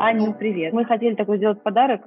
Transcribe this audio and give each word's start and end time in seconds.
Аня, 0.00 0.32
привет. 0.32 0.72
Мы 0.72 0.84
хотели 0.84 1.14
такой 1.14 1.38
сделать 1.38 1.62
подарок, 1.62 2.02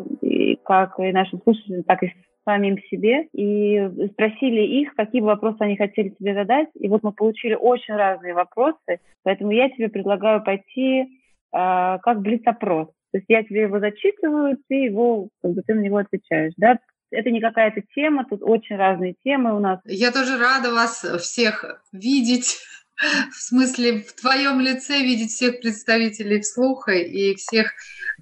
как 0.64 1.00
и 1.00 1.12
нашим 1.12 1.42
слушателям, 1.44 1.84
так 1.84 2.04
и 2.04 2.14
самим 2.46 2.78
себе, 2.90 3.28
и 3.34 4.08
спросили 4.12 4.62
их, 4.62 4.96
какие 4.96 5.22
вопросы 5.22 5.58
они 5.60 5.78
хотели 5.78 6.10
тебе 6.10 6.34
задать. 6.34 6.70
И 6.80 6.88
вот 6.88 7.04
мы 7.04 7.12
получили 7.12 7.54
очень 7.54 7.94
разные 7.94 8.34
вопросы, 8.34 9.00
поэтому 9.24 9.52
я 9.52 9.70
тебе 9.70 9.90
предлагаю 9.90 10.44
пойти 10.44 11.02
э, 11.02 11.08
как 11.52 12.22
блиц-опрос. 12.22 12.88
То 13.12 13.18
есть 13.18 13.26
я 13.28 13.44
тебе 13.44 13.64
его 13.64 13.80
зачитываю, 13.80 14.58
ты 14.68 14.76
его, 14.76 15.28
как 15.42 15.52
бы 15.52 15.62
ты 15.62 15.74
на 15.76 15.82
него 15.82 15.98
отвечаешь, 15.98 16.54
да? 16.58 16.80
Это 17.12 17.30
не 17.30 17.42
какая-то 17.42 17.82
тема, 17.94 18.26
тут 18.28 18.42
очень 18.42 18.78
разные 18.78 19.16
темы 19.24 19.54
у 19.54 19.60
нас. 19.60 19.82
Я 19.84 20.12
тоже 20.12 20.38
рада 20.40 20.72
вас 20.72 21.06
всех 21.20 21.84
видеть 21.92 22.62
в 23.32 23.36
смысле 23.36 24.02
в 24.02 24.14
твоем 24.14 24.60
лице 24.60 25.00
видеть 25.00 25.32
всех 25.32 25.60
представителей 25.62 26.42
вслуха 26.42 26.94
и 26.94 27.36
всех 27.36 27.74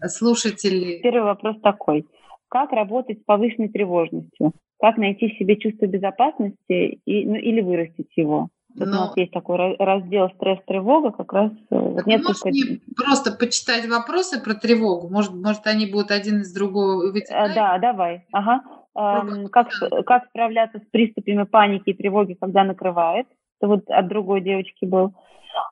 слушателей. 0.07 1.01
Первый 1.01 1.23
вопрос 1.23 1.57
такой. 1.61 2.05
Как 2.47 2.71
работать 2.71 3.19
с 3.19 3.23
повышенной 3.23 3.69
тревожностью? 3.69 4.53
Как 4.79 4.97
найти 4.97 5.29
в 5.29 5.37
себе 5.37 5.57
чувство 5.57 5.85
безопасности 5.85 6.99
и, 7.05 7.25
ну, 7.25 7.35
или 7.35 7.61
вырастить 7.61 8.11
его? 8.15 8.49
Тут 8.77 8.87
Но... 8.87 8.97
у 8.97 8.99
нас 9.05 9.17
есть 9.17 9.31
такой 9.31 9.75
раздел 9.77 10.29
стресс-тревога, 10.35 11.11
как 11.11 11.33
раз 11.33 11.51
э, 11.51 11.75
вот 11.75 12.05
несколько... 12.05 12.49
Можешь 12.49 12.79
просто 12.95 13.31
почитать 13.31 13.87
вопросы 13.87 14.41
про 14.41 14.53
тревогу? 14.53 15.09
Может, 15.09 15.33
может 15.33 15.65
они 15.65 15.87
будут 15.87 16.11
один 16.11 16.41
из 16.41 16.53
другого 16.53 17.11
вытекать? 17.11 17.55
Да, 17.55 17.77
давай. 17.79 18.25
Ага. 18.31 18.61
Эм, 18.95 19.47
как, 19.49 19.69
как 20.05 20.25
справляться 20.29 20.79
с 20.79 20.91
приступами 20.91 21.43
паники 21.43 21.89
и 21.89 21.93
тревоги, 21.93 22.37
когда 22.39 22.63
накрывает? 22.63 23.27
Это 23.59 23.67
вот 23.67 23.89
от 23.89 24.07
другой 24.07 24.41
девочки 24.41 24.85
был. 24.85 25.13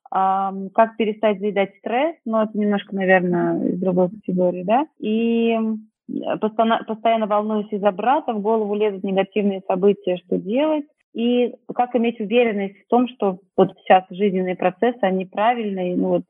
А, 0.09 0.53
как 0.73 0.97
перестать 0.97 1.39
заедать 1.39 1.75
стресс, 1.79 2.15
но 2.25 2.43
это 2.43 2.57
немножко, 2.57 2.95
наверное, 2.95 3.69
из 3.69 3.79
другой 3.79 4.09
категории, 4.09 4.63
да. 4.63 4.87
И 4.99 5.57
постоянно, 6.39 6.83
постоянно 6.87 7.27
волнуюсь 7.27 7.71
из-за 7.71 7.91
брата, 7.91 8.33
в 8.33 8.41
голову 8.41 8.73
лезут 8.75 9.03
негативные 9.03 9.61
события, 9.67 10.17
что 10.17 10.37
делать. 10.37 10.85
И 11.13 11.53
как 11.73 11.95
иметь 11.95 12.19
уверенность 12.19 12.77
в 12.85 12.87
том, 12.89 13.07
что 13.07 13.39
вот 13.55 13.75
сейчас 13.79 14.03
жизненные 14.09 14.55
процессы, 14.55 14.99
они 15.01 15.25
правильные, 15.25 15.95
ну 15.95 16.07
вот, 16.09 16.23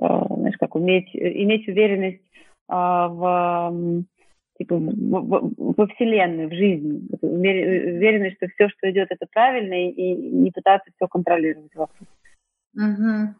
э, 0.00 0.34
знаешь, 0.36 0.56
как 0.58 0.74
уметь, 0.74 1.14
иметь 1.14 1.68
уверенность 1.68 2.22
э, 2.68 2.74
в 2.74 4.04
типа, 4.62 4.76
во 4.78 5.86
Вселенной, 5.88 6.46
в 6.46 6.54
жизни. 6.54 7.02
Уверенность, 7.20 8.36
что 8.36 8.46
все, 8.48 8.68
что 8.68 8.90
идет, 8.90 9.08
это 9.10 9.26
правильно, 9.32 9.88
и 9.90 10.14
не 10.14 10.50
пытаться 10.50 10.90
все 10.94 11.08
контролировать 11.08 11.74
вокруг. 11.74 12.08
Угу. 12.74 13.34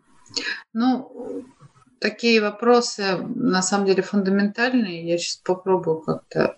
Ну, 0.75 1.45
такие 2.01 2.41
вопросы 2.41 3.17
на 3.35 3.63
самом 3.63 3.87
деле 3.87 4.03
фундаментальные. 4.03 5.07
Я 5.07 5.19
сейчас 5.19 5.37
попробую 5.37 6.01
как-то 6.01 6.57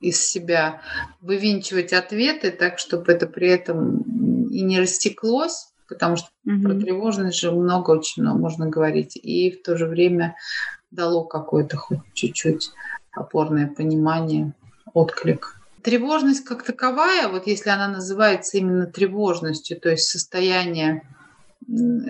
из 0.00 0.22
себя 0.22 0.82
вывинчивать 1.20 1.92
ответы 1.92 2.50
так, 2.50 2.78
чтобы 2.78 3.12
это 3.12 3.26
при 3.26 3.48
этом 3.48 4.02
и 4.50 4.60
не 4.60 4.78
растеклось, 4.78 5.72
потому 5.88 6.16
что 6.16 6.28
угу. 6.44 6.62
про 6.62 6.74
тревожность 6.74 7.38
же 7.38 7.52
много 7.52 7.92
очень 7.92 8.22
много 8.22 8.38
можно 8.38 8.68
говорить, 8.68 9.16
и 9.16 9.50
в 9.50 9.62
то 9.62 9.76
же 9.76 9.86
время 9.86 10.36
дало 10.90 11.24
какое-то 11.24 11.76
хоть 11.76 12.00
чуть-чуть 12.12 12.70
опорное 13.14 13.66
понимание, 13.68 14.52
отклик. 14.92 15.60
Тревожность 15.82 16.44
как 16.44 16.62
таковая, 16.62 17.28
вот 17.28 17.46
если 17.46 17.70
она 17.70 17.88
называется 17.88 18.56
именно 18.56 18.86
тревожностью, 18.86 19.78
то 19.78 19.90
есть 19.90 20.08
состояние, 20.08 21.06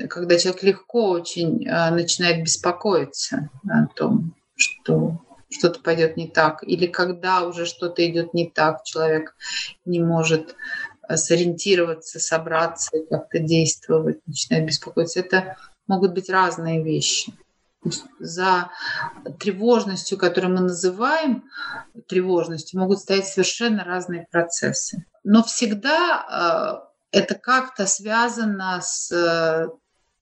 когда 0.08 0.38
человек 0.38 0.62
легко 0.62 1.10
очень 1.10 1.68
а, 1.68 1.90
начинает 1.90 2.44
беспокоиться 2.44 3.50
о 3.68 3.86
том, 3.86 4.34
что 4.54 5.20
что-то 5.48 5.80
пойдет 5.80 6.16
не 6.16 6.28
так, 6.28 6.62
или 6.62 6.86
когда 6.86 7.46
уже 7.46 7.66
что-то 7.66 8.06
идет 8.08 8.34
не 8.34 8.48
так, 8.48 8.84
человек 8.84 9.34
не 9.84 10.00
может 10.00 10.54
а, 11.02 11.16
сориентироваться, 11.16 12.20
собраться 12.20 12.92
как-то 13.10 13.40
действовать, 13.40 14.20
начинает 14.26 14.66
беспокоиться. 14.66 15.20
Это 15.20 15.56
могут 15.88 16.14
быть 16.14 16.30
разные 16.30 16.82
вещи 16.82 17.32
за 18.18 18.70
тревожностью, 19.38 20.18
которую 20.18 20.54
мы 20.54 20.60
называем 20.60 21.44
тревожностью, 22.06 22.80
могут 22.80 23.00
стоять 23.00 23.26
совершенно 23.26 23.84
разные 23.84 24.26
процессы. 24.30 25.04
Но 25.22 25.42
всегда 25.42 26.82
э, 27.12 27.18
это 27.18 27.34
как-то 27.34 27.86
связано 27.86 28.80
с 28.82 29.10
э, 29.12 29.68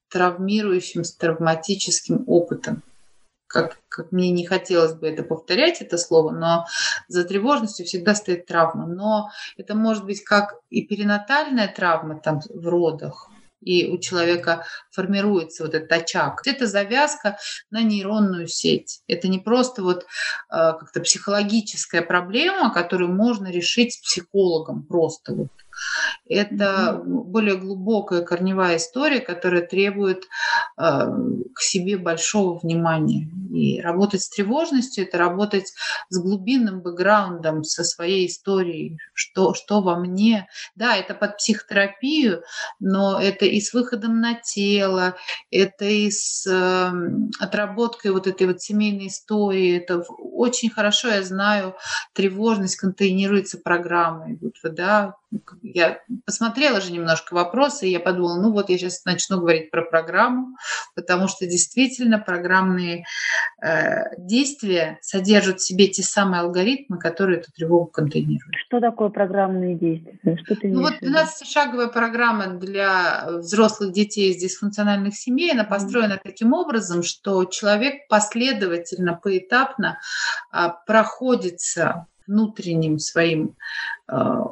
травмирующим, 0.09 1.05
с 1.05 1.15
травматическим 1.15 2.25
опытом. 2.27 2.83
Как, 3.47 3.79
как 3.89 4.13
мне 4.13 4.31
не 4.31 4.47
хотелось 4.47 4.95
бы 4.95 5.07
это 5.09 5.23
повторять, 5.23 5.83
это 5.83 5.99
слово, 5.99 6.31
но 6.31 6.67
за 7.09 7.25
тревожностью 7.25 7.85
всегда 7.85 8.15
стоит 8.15 8.47
травма. 8.47 8.87
Но 8.87 9.31
это 9.59 9.75
может 9.75 10.05
быть 10.05 10.25
как 10.25 10.55
и 10.71 10.87
перинатальная 10.87 11.69
травма 11.69 12.19
там, 12.19 12.41
в 12.49 12.67
родах, 12.67 13.29
и 13.65 13.87
у 13.89 13.99
человека 13.99 14.67
формируется 14.91 15.65
вот 15.65 15.75
этот 15.75 15.93
очаг. 15.93 16.43
Это 16.47 16.67
завязка 16.67 17.39
на 17.71 17.83
нейронную 17.83 18.49
сеть. 18.49 19.03
Это 19.07 19.29
не 19.29 19.39
просто 19.39 19.83
вот 19.83 20.03
э, 20.03 20.05
как-то 20.49 21.01
психологическая 21.01 22.03
проблема, 22.03 22.73
которую 22.73 23.13
можно 23.13 23.51
решить 23.51 23.95
с 23.95 24.01
психологом 24.01 24.85
просто 24.85 25.35
вот 25.35 25.49
это 26.33 27.01
более 27.05 27.57
глубокая 27.57 28.23
корневая 28.23 28.77
история, 28.77 29.21
которая 29.21 29.67
требует 29.67 30.25
э, 30.79 31.07
к 31.55 31.61
себе 31.61 31.97
большого 31.97 32.59
внимания. 32.59 33.29
И 33.53 33.81
работать 33.81 34.23
с 34.23 34.31
тревожностью– 34.31 35.05
это 35.07 35.19
работать 35.19 35.73
с 36.09 36.19
глубинным 36.19 36.81
бэкграундом, 36.81 37.65
со 37.65 37.85
своей 37.85 38.27
историей, 38.27 38.99
что, 39.15 39.55
что 39.55 39.83
во 39.83 39.97
мне. 39.97 40.49
Да, 40.75 40.97
это 40.97 41.15
под 41.15 41.37
психотерапию, 41.37 42.43
но 42.81 43.21
это 43.21 43.45
и 43.45 43.61
с 43.61 43.73
выходом 43.73 44.21
на 44.21 44.35
тело, 44.35 45.17
это 45.51 45.85
и 45.85 46.11
с 46.11 46.47
э, 46.47 46.93
отработкой 47.41 48.13
вот 48.13 48.27
этой 48.27 48.47
вот 48.47 48.61
семейной 48.63 49.09
истории. 49.09 49.77
Это 49.77 50.05
очень 50.19 50.71
хорошо, 50.71 51.09
я 51.09 51.23
знаю, 51.23 51.75
тревожность 52.15 52.77
контейнируется 52.77 53.59
программой. 53.59 54.39
Вот, 54.41 54.55
да, 54.75 55.17
я 55.63 56.01
посмотрела 56.25 56.81
же 56.81 56.93
немножко 56.93 57.35
вопросы, 57.35 57.89
и 57.89 57.91
я 57.91 58.01
подумала, 58.01 58.41
ну 58.41 58.53
вот 58.53 58.71
я 58.71 58.79
сейчас 58.79 59.05
начну 59.05 59.39
говорить 59.39 59.71
про 59.71 59.83
программу, 59.83 60.57
потому 60.95 61.29
что 61.29 61.47
действительно 61.47 62.19
программные 62.19 63.05
э, 63.63 64.17
действия 64.19 64.99
содержат 65.03 65.61
в 65.61 65.67
себе 65.67 65.89
те 65.89 66.03
самые 66.03 66.41
алгоритмы, 66.41 66.99
которые 66.99 67.41
эту 67.41 67.53
тревогу 67.53 67.87
контейнируют. 67.87 68.55
Что 68.67 68.81
такое 68.81 69.09
программные 69.09 69.77
действия? 69.77 70.19
Что 70.45 70.57
ты 70.57 70.69
ну 70.69 70.83
вот 70.83 70.95
12-шаговая 71.03 71.89
программа 71.89 72.47
для 72.49 73.27
взрослых 73.29 73.93
детей 73.93 74.33
из 74.33 74.41
дисфункциональных 74.41 75.15
семей, 75.15 75.53
она 75.53 75.65
построена 75.65 76.15
mm-hmm. 76.15 76.21
таким 76.25 76.53
образом, 76.53 77.03
что 77.03 77.45
человек 77.45 78.09
последовательно, 78.09 79.15
поэтапно 79.15 79.99
а, 80.51 80.69
проходится 80.69 82.07
внутренним 82.33 82.99
своим 82.99 83.55
э, 84.09 84.45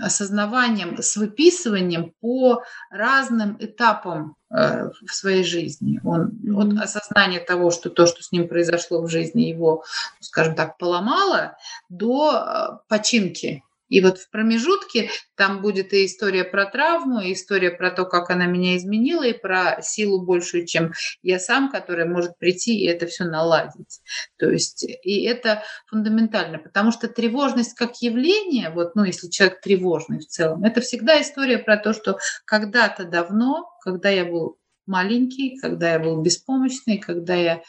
осознаванием, 0.00 0.98
с 1.00 1.16
выписыванием 1.16 2.12
по 2.20 2.62
разным 2.90 3.56
этапам 3.58 4.36
э, 4.50 4.90
в 5.06 5.14
своей 5.14 5.44
жизни. 5.44 6.00
Он 6.04 6.28
mm-hmm. 6.28 6.78
от 6.78 6.84
осознания 6.84 7.40
того, 7.40 7.70
что 7.70 7.90
то, 7.90 8.06
что 8.06 8.22
с 8.22 8.32
ним 8.32 8.48
произошло 8.48 9.00
в 9.00 9.08
жизни, 9.08 9.42
его, 9.42 9.82
скажем 10.20 10.54
так, 10.54 10.76
поломало, 10.78 11.56
до 11.88 12.32
э, 12.32 12.78
починки 12.88 13.62
и 13.88 14.00
вот 14.00 14.18
в 14.18 14.30
промежутке 14.30 15.10
там 15.36 15.62
будет 15.62 15.92
и 15.92 16.06
история 16.06 16.44
про 16.44 16.66
травму, 16.66 17.20
и 17.20 17.32
история 17.32 17.70
про 17.70 17.90
то, 17.90 18.04
как 18.04 18.30
она 18.30 18.46
меня 18.46 18.76
изменила, 18.76 19.24
и 19.24 19.32
про 19.32 19.80
силу 19.82 20.24
большую, 20.24 20.66
чем 20.66 20.92
я 21.22 21.38
сам, 21.38 21.70
которая 21.70 22.06
может 22.06 22.38
прийти 22.38 22.78
и 22.78 22.86
это 22.86 23.06
все 23.06 23.24
наладить. 23.24 24.00
То 24.38 24.50
есть, 24.50 24.84
и 24.84 25.24
это 25.24 25.62
фундаментально, 25.86 26.58
потому 26.58 26.92
что 26.92 27.08
тревожность 27.08 27.74
как 27.74 27.96
явление, 28.02 28.70
вот, 28.70 28.94
ну, 28.94 29.04
если 29.04 29.28
человек 29.28 29.60
тревожный 29.60 30.18
в 30.18 30.26
целом, 30.26 30.64
это 30.64 30.80
всегда 30.80 31.20
история 31.20 31.58
про 31.58 31.76
то, 31.76 31.92
что 31.92 32.18
когда-то 32.44 33.04
давно, 33.04 33.64
когда 33.82 34.10
я 34.10 34.24
был 34.24 34.58
маленький, 34.86 35.58
когда 35.58 35.92
я 35.92 35.98
был 35.98 36.20
беспомощный, 36.22 36.98
когда 36.98 37.34
я 37.34 37.62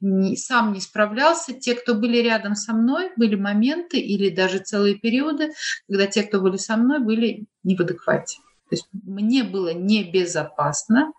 не, 0.00 0.36
сам 0.36 0.72
не 0.72 0.80
справлялся. 0.80 1.52
Те, 1.54 1.74
кто 1.74 1.94
были 1.94 2.18
рядом 2.18 2.54
со 2.54 2.72
мной, 2.72 3.10
были 3.16 3.34
моменты 3.34 3.98
или 3.98 4.30
даже 4.30 4.58
целые 4.58 4.96
периоды, 4.96 5.52
когда 5.88 6.06
те, 6.06 6.22
кто 6.22 6.40
были 6.40 6.56
со 6.56 6.76
мной, 6.76 7.00
были 7.00 7.46
не 7.62 7.76
в 7.76 7.80
адеквате. 7.80 8.38
То 8.68 8.76
есть 8.76 8.88
мне 8.92 9.44
было 9.44 9.72
небезопасно, 9.72 11.12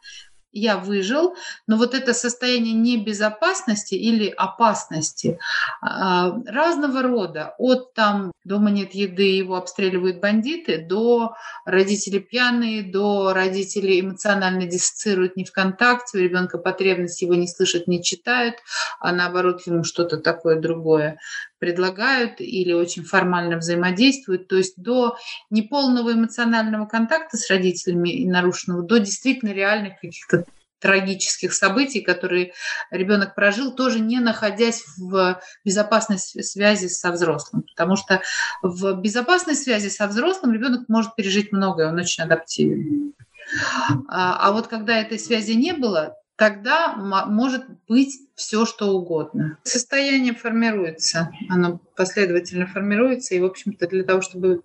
я 0.56 0.78
выжил, 0.78 1.36
но 1.68 1.78
вот 1.78 1.94
это 1.94 2.14
состояние 2.14 2.74
небезопасности 2.74 3.94
или 3.94 4.30
опасности 4.30 5.38
а, 5.82 6.32
разного 6.48 7.02
рода, 7.02 7.54
от 7.58 7.94
там 7.94 8.32
дома 8.46 8.72
нет 8.72 8.96
еды, 8.96 9.36
его 9.36 9.56
обстреливают 9.58 10.22
бандиты, 10.22 10.78
до 10.78 11.36
родители 11.66 12.20
пьяные, 12.20 12.84
до 12.84 13.34
родители 13.34 14.00
эмоционально 14.00 14.66
диссоциируют 14.66 15.36
не 15.36 15.44
в 15.44 15.52
контакте, 15.52 16.18
у 16.18 16.22
ребенка 16.22 16.58
потребность 16.58 17.22
его 17.22 17.36
не 17.36 17.48
слышат, 17.48 17.88
не 17.88 18.02
читают, 18.02 18.56
а 19.00 19.12
наоборот 19.12 19.62
ему 19.68 19.84
что-то 19.84 20.18
такое 20.18 20.60
другое 20.60 21.20
предлагают 21.60 22.42
или 22.42 22.74
очень 22.74 23.04
формально 23.04 23.58
взаимодействуют, 23.58 24.48
то 24.48 24.56
есть 24.56 24.76
до 24.78 25.18
неполного 25.50 26.14
эмоционального 26.14 26.86
контакта 26.86 27.38
с 27.38 27.50
родителями 27.50 28.10
и 28.10 28.28
нарушенного, 28.28 28.84
до 28.84 29.00
действительно 29.00 29.52
реальных 29.52 30.00
каких-то 30.00 30.46
трагических 30.80 31.54
событий, 31.54 32.02
которые 32.02 32.54
ребенок 32.92 33.34
прожил, 33.34 33.74
тоже 33.74 34.00
не 34.00 34.20
находясь 34.20 34.84
в 34.98 35.42
безопасной 35.64 36.20
связи 36.20 36.88
со 36.88 37.12
взрослым. 37.12 37.64
Потому 37.64 37.96
что 37.96 38.22
в 38.62 38.94
безопасной 39.02 39.56
связи 39.56 39.88
со 39.88 40.08
взрослым 40.08 40.54
ребенок 40.54 40.88
может 40.88 41.16
пережить 41.16 41.52
многое, 41.52 41.90
он 41.90 41.98
очень 41.98 42.24
адаптивен. 42.24 43.14
А, 44.08 44.48
а 44.48 44.52
вот 44.52 44.68
когда 44.68 45.00
этой 45.00 45.18
связи 45.18 45.54
не 45.54 45.74
было, 45.74 46.16
тогда 46.36 46.96
может 46.96 47.64
быть 47.88 48.18
все, 48.36 48.66
что 48.66 48.92
угодно. 48.92 49.58
Состояние 49.64 50.34
формируется, 50.34 51.32
оно 51.50 51.80
последовательно 51.96 52.68
формируется, 52.68 53.36
и, 53.36 53.40
в 53.40 53.46
общем-то, 53.46 53.88
для 53.88 54.04
того, 54.04 54.22
чтобы 54.22 54.62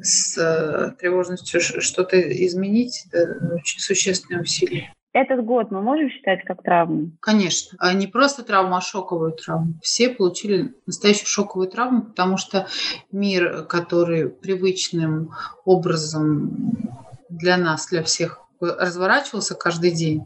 с 0.00 0.36
э, 0.36 0.92
тревожностью 0.98 1.60
что-то 1.60 2.20
изменить, 2.20 3.06
это 3.10 3.54
очень 3.54 3.80
существенное 3.80 4.42
усилие. 4.42 4.92
Этот 5.12 5.44
год 5.44 5.70
мы 5.70 5.80
можем 5.80 6.10
считать 6.10 6.44
как 6.44 6.62
травму? 6.64 7.12
Конечно. 7.20 7.78
А 7.78 7.92
не 7.94 8.08
просто 8.08 8.42
травму, 8.42 8.74
а 8.74 8.80
шоковую 8.80 9.32
травму. 9.32 9.74
Все 9.80 10.08
получили 10.08 10.74
настоящую 10.86 11.28
шоковую 11.28 11.70
травму, 11.70 12.02
потому 12.02 12.36
что 12.36 12.66
мир, 13.12 13.64
который 13.66 14.28
привычным 14.28 15.30
образом 15.64 16.90
для 17.28 17.56
нас, 17.56 17.86
для 17.86 18.02
всех 18.02 18.40
разворачивался 18.60 19.54
каждый 19.54 19.92
день, 19.92 20.24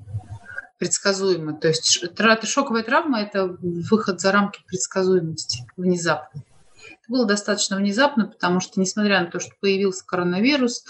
предсказуемо. 0.78 1.54
То 1.54 1.68
есть 1.68 2.04
шоковая 2.44 2.82
травма– 2.82 3.20
это 3.22 3.56
выход 3.60 4.20
за 4.20 4.32
рамки 4.32 4.60
предсказуемости 4.66 5.66
внезапно. 5.76 6.44
Это 6.74 7.12
было 7.12 7.26
достаточно 7.26 7.76
внезапно, 7.76 8.26
потому 8.26 8.60
что, 8.60 8.80
несмотря 8.80 9.20
на 9.20 9.26
то, 9.26 9.40
что 9.40 9.52
появился 9.60 10.06
коронавирус, 10.06 10.84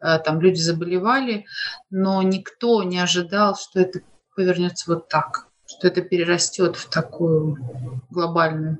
э, 0.00 0.18
там 0.20 0.40
люди 0.40 0.60
заболевали, 0.60 1.46
но 1.90 2.22
никто 2.22 2.82
не 2.82 2.98
ожидал, 2.98 3.56
что 3.56 3.80
это 3.80 4.00
повернется 4.34 4.94
вот 4.94 5.08
так, 5.08 5.48
что 5.66 5.88
это 5.88 6.00
перерастет 6.00 6.76
в 6.76 6.88
такую 6.88 7.58
глобальную 8.10 8.78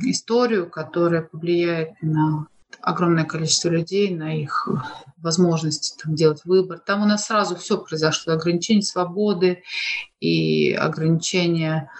историю, 0.00 0.70
которая 0.70 1.22
повлияет 1.22 1.90
на 2.02 2.46
огромное 2.80 3.24
количество 3.24 3.68
людей, 3.68 4.14
на 4.14 4.40
их 4.40 4.68
возможности 5.16 5.96
там, 6.02 6.14
делать 6.14 6.44
выбор. 6.44 6.78
Там 6.78 7.02
у 7.02 7.06
нас 7.06 7.26
сразу 7.26 7.56
все 7.56 7.78
произошло. 7.78 8.34
Ограничение 8.34 8.82
свободы 8.82 9.62
и 10.20 10.72
ограничение... 10.72 11.90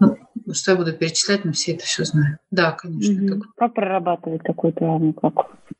Ну, 0.00 0.16
что 0.52 0.72
я 0.72 0.76
буду 0.76 0.92
перечислять, 0.92 1.44
но 1.44 1.52
все 1.52 1.74
это 1.74 1.84
все 1.84 2.04
знают. 2.04 2.40
Да, 2.50 2.72
конечно. 2.72 3.34
Угу. 3.34 3.40
Так... 3.40 3.54
Как 3.56 3.74
прорабатывать 3.74 4.42
такую 4.42 4.72
травму, 4.72 5.12
как 5.12 5.34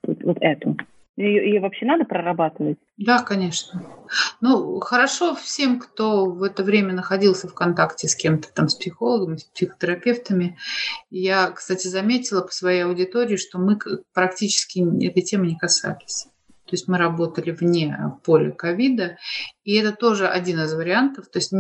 вот, 0.05 0.23
вот 0.23 0.37
эту? 0.41 0.77
Ее, 1.17 1.47
ее 1.47 1.61
вообще 1.61 1.85
надо 1.85 2.05
прорабатывать? 2.05 2.79
Да, 2.97 3.23
конечно. 3.23 3.83
Ну, 4.41 4.81
хорошо 4.81 5.35
всем, 5.35 5.79
кто 5.79 6.27
в 6.27 6.43
это 6.43 6.63
время 6.63 6.95
находился 6.95 7.49
в 7.49 7.55
контакте 7.55 8.09
с 8.09 8.15
кем-то, 8.15 8.53
там, 8.53 8.69
с 8.69 8.75
психологами, 8.75 9.37
с 9.37 9.45
психотерапевтами. 9.45 10.59
Я, 11.11 11.51
кстати, 11.51 11.87
заметила 11.89 12.41
по 12.41 12.53
своей 12.53 12.85
аудитории, 12.85 13.37
что 13.37 13.59
мы 13.59 13.79
практически 14.15 14.81
этой 15.07 15.23
темы 15.23 15.49
не 15.49 15.59
касались. 15.59 16.29
То 16.73 16.77
есть 16.77 16.89
мы 16.89 16.97
работали 16.97 17.51
вне 17.51 18.17
поля 18.25 18.51
ковида, 18.51 19.19
и 19.63 19.75
это 19.75 19.95
тоже 19.95 20.27
один 20.27 20.59
из 20.59 20.73
вариантов. 20.73 21.29
То 21.29 21.39
есть 21.39 21.51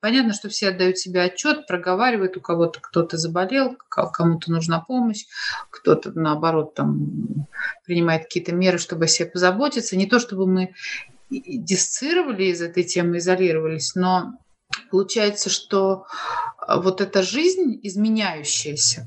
понятно, 0.00 0.32
что 0.32 0.48
все 0.48 0.70
отдают 0.70 0.98
себе 0.98 1.22
отчет, 1.22 1.68
проговаривают, 1.68 2.36
у 2.36 2.40
кого-то 2.40 2.80
кто-то 2.80 3.16
заболел, 3.16 3.76
кому-то 3.88 4.50
нужна 4.50 4.80
помощь, 4.80 5.26
кто-то, 5.70 6.10
наоборот, 6.18 6.74
там 6.74 7.46
принимает 7.84 8.24
какие-то 8.24 8.52
меры, 8.52 8.78
чтобы 8.78 9.04
о 9.04 9.06
себе 9.06 9.28
позаботиться. 9.28 9.96
Не 9.96 10.06
то, 10.06 10.18
чтобы 10.18 10.48
мы 10.48 10.74
диссоциировали 11.30 12.46
из 12.46 12.60
этой 12.60 12.82
темы, 12.82 13.18
изолировались, 13.18 13.94
но 13.94 14.32
Получается, 14.90 15.50
что 15.50 16.06
а, 16.58 16.80
вот 16.80 17.00
эта 17.00 17.22
жизнь 17.22 17.78
изменяющаяся, 17.82 19.06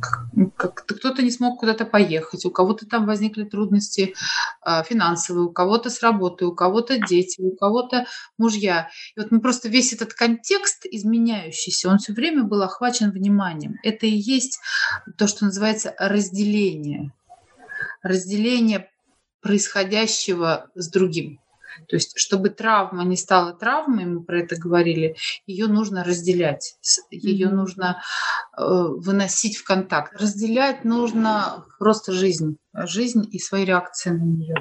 как, 0.55 0.85
кто-то 0.85 1.21
не 1.21 1.31
смог 1.31 1.59
куда-то 1.59 1.85
поехать, 1.85 2.45
у 2.45 2.51
кого-то 2.51 2.85
там 2.85 3.05
возникли 3.05 3.43
трудности 3.43 4.15
а, 4.61 4.83
финансовые, 4.83 5.45
у 5.45 5.51
кого-то 5.51 5.89
с 5.89 6.01
работы, 6.01 6.45
у 6.45 6.53
кого-то 6.53 6.97
дети, 6.99 7.41
у 7.41 7.55
кого-то 7.55 8.05
мужья. 8.37 8.89
И 9.15 9.19
вот 9.19 9.31
мы 9.31 9.41
просто 9.41 9.69
весь 9.69 9.93
этот 9.93 10.13
контекст 10.13 10.85
изменяющийся, 10.85 11.89
он 11.89 11.97
все 11.97 12.13
время 12.13 12.43
был 12.43 12.61
охвачен 12.61 13.11
вниманием. 13.11 13.75
Это 13.83 14.05
и 14.05 14.15
есть 14.15 14.59
то, 15.17 15.27
что 15.27 15.45
называется 15.45 15.95
разделение. 15.97 17.11
Разделение 18.01 18.89
происходящего 19.41 20.69
с 20.75 20.89
другим. 20.89 21.39
То 21.87 21.95
есть, 21.95 22.17
чтобы 22.17 22.49
травма 22.49 23.03
не 23.03 23.17
стала 23.17 23.53
травмой, 23.53 24.05
мы 24.05 24.23
про 24.23 24.39
это 24.39 24.59
говорили, 24.59 25.15
ее 25.45 25.67
нужно 25.67 26.03
разделять, 26.03 26.77
ее 27.11 27.47
mm-hmm. 27.47 27.51
нужно 27.51 28.01
э, 28.57 28.61
выносить 28.61 29.57
в 29.57 29.63
контакт. 29.65 30.19
Разделять 30.19 30.85
нужно 30.85 31.65
просто 31.79 32.11
жизнь, 32.11 32.57
жизнь 32.73 33.27
и 33.31 33.39
свои 33.39 33.65
реакции 33.65 34.09
на 34.11 34.23
нее. 34.23 34.55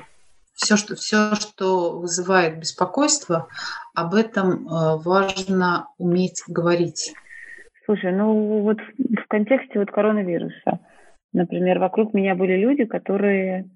Все, 0.54 0.76
что, 0.76 0.96
все, 0.96 1.34
что 1.36 2.00
вызывает 2.00 2.58
беспокойство, 2.58 3.48
об 3.94 4.14
этом 4.14 4.66
э, 4.66 4.96
важно 5.02 5.88
уметь 5.98 6.42
говорить. 6.48 7.14
Слушай, 7.84 8.12
ну 8.12 8.62
вот 8.62 8.78
в 8.98 9.28
контексте 9.28 9.78
вот 9.78 9.90
коронавируса, 9.90 10.80
например, 11.32 11.78
вокруг 11.78 12.12
меня 12.12 12.34
были 12.34 12.56
люди, 12.56 12.84
которые 12.84 13.70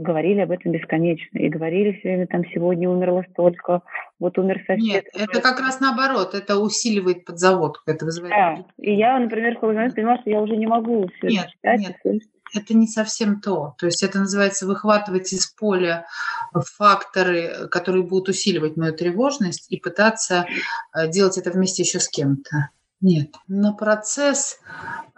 говорили 0.00 0.40
об 0.40 0.50
этом 0.50 0.72
бесконечно. 0.72 1.38
И 1.38 1.48
говорили 1.48 1.92
все 1.92 2.08
время, 2.08 2.26
там, 2.26 2.44
сегодня 2.52 2.88
умерло 2.88 3.24
столько, 3.30 3.82
вот 4.18 4.38
умер 4.38 4.62
сосед. 4.66 4.82
Нет, 4.82 5.04
это 5.12 5.40
как 5.40 5.60
раз 5.60 5.80
наоборот, 5.80 6.34
это 6.34 6.58
усиливает 6.58 7.24
подзаводку, 7.24 7.90
это 7.90 8.04
вызывает... 8.04 8.34
Да, 8.34 8.64
и 8.78 8.94
я, 8.94 9.18
например, 9.18 9.56
в 9.56 9.60
понимала, 9.60 10.18
что 10.20 10.30
я 10.30 10.40
уже 10.40 10.56
не 10.56 10.66
могу 10.66 11.08
все 11.16 11.28
нет, 11.28 11.48
читать. 11.50 11.80
Нет, 11.80 12.22
это 12.54 12.74
не 12.74 12.86
совсем 12.86 13.40
то. 13.40 13.74
То 13.78 13.86
есть 13.86 14.02
это 14.02 14.18
называется 14.18 14.66
выхватывать 14.66 15.32
из 15.32 15.46
поля 15.46 16.06
факторы, 16.52 17.68
которые 17.70 18.04
будут 18.04 18.28
усиливать 18.28 18.76
мою 18.76 18.92
тревожность 18.92 19.70
и 19.70 19.78
пытаться 19.78 20.46
э, 20.94 21.08
делать 21.08 21.38
это 21.38 21.50
вместе 21.50 21.82
еще 21.82 22.00
с 22.00 22.08
кем-то. 22.08 22.70
Нет, 23.00 23.34
на 23.48 23.72
процесс 23.72 24.60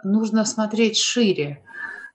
нужно 0.03 0.45
смотреть 0.45 0.97
шире. 0.97 1.61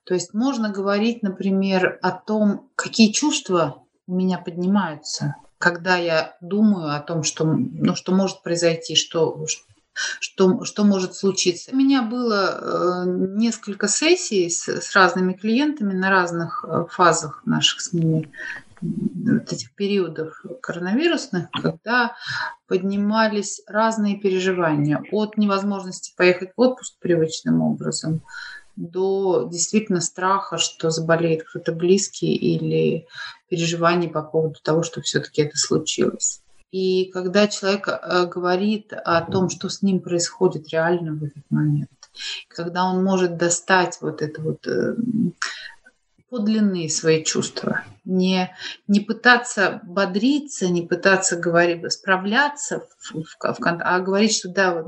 То 0.09 0.15
есть 0.15 0.33
можно 0.33 0.71
говорить, 0.71 1.21
например, 1.21 1.99
о 2.01 2.09
том, 2.09 2.71
какие 2.75 3.11
чувства 3.11 3.83
у 4.07 4.15
меня 4.15 4.39
поднимаются, 4.39 5.35
когда 5.59 5.97
я 5.97 6.35
думаю 6.41 6.95
о 6.95 6.99
том, 6.99 7.21
что, 7.21 7.45
ну, 7.45 7.93
что 7.93 8.11
может 8.11 8.41
произойти, 8.41 8.95
что, 8.95 9.45
что, 9.93 10.65
что 10.65 10.83
может 10.83 11.13
случиться. 11.13 11.69
У 11.71 11.75
меня 11.75 12.01
было 12.01 12.49
э, 12.49 13.03
несколько 13.05 13.87
сессий 13.87 14.49
с, 14.49 14.67
с 14.67 14.95
разными 14.95 15.33
клиентами 15.33 15.93
на 15.93 16.09
разных 16.09 16.65
э, 16.67 16.85
фазах 16.89 17.43
наших 17.45 17.79
с 17.79 17.93
ними 17.93 18.31
вот 18.81 19.53
этих 19.53 19.75
периодов 19.75 20.43
коронавирусных, 20.61 21.51
когда 21.51 22.15
поднимались 22.65 23.61
разные 23.67 24.17
переживания 24.17 25.03
от 25.11 25.37
невозможности 25.37 26.15
поехать 26.17 26.53
в 26.57 26.61
отпуск 26.61 26.95
привычным 26.99 27.61
образом 27.61 28.23
до 28.79 29.47
действительно 29.51 29.99
страха, 29.99 30.57
что 30.57 30.89
заболеет 30.89 31.43
кто-то 31.43 31.73
близкий 31.73 32.33
или 32.33 33.07
переживаний 33.49 34.07
по 34.07 34.21
поводу 34.21 34.59
того, 34.63 34.83
что 34.83 35.01
все-таки 35.01 35.41
это 35.41 35.57
случилось. 35.57 36.41
И 36.71 37.09
когда 37.11 37.47
человек 37.47 37.87
э, 37.87 38.25
говорит 38.27 38.93
о 38.93 39.21
том, 39.21 39.49
что 39.49 39.69
с 39.69 39.81
ним 39.81 39.99
происходит 39.99 40.69
реально 40.69 41.13
в 41.13 41.23
этот 41.23 41.43
момент, 41.49 41.89
когда 42.47 42.85
он 42.85 43.03
может 43.03 43.37
достать 43.37 43.97
вот 44.01 44.21
это 44.21 44.41
вот 44.41 44.65
э, 44.67 44.95
подлинные 46.29 46.89
свои 46.89 47.23
чувства, 47.23 47.83
не, 48.05 48.55
не 48.87 48.99
пытаться 48.99 49.81
бодриться, 49.83 50.67
не 50.69 50.83
пытаться 50.83 51.35
говорить, 51.35 51.91
справляться, 51.91 52.85
в, 52.99 53.13
в, 53.13 53.23
в, 53.23 53.57
а 53.61 53.99
говорить, 53.99 54.35
что 54.35 54.49
да, 54.49 54.83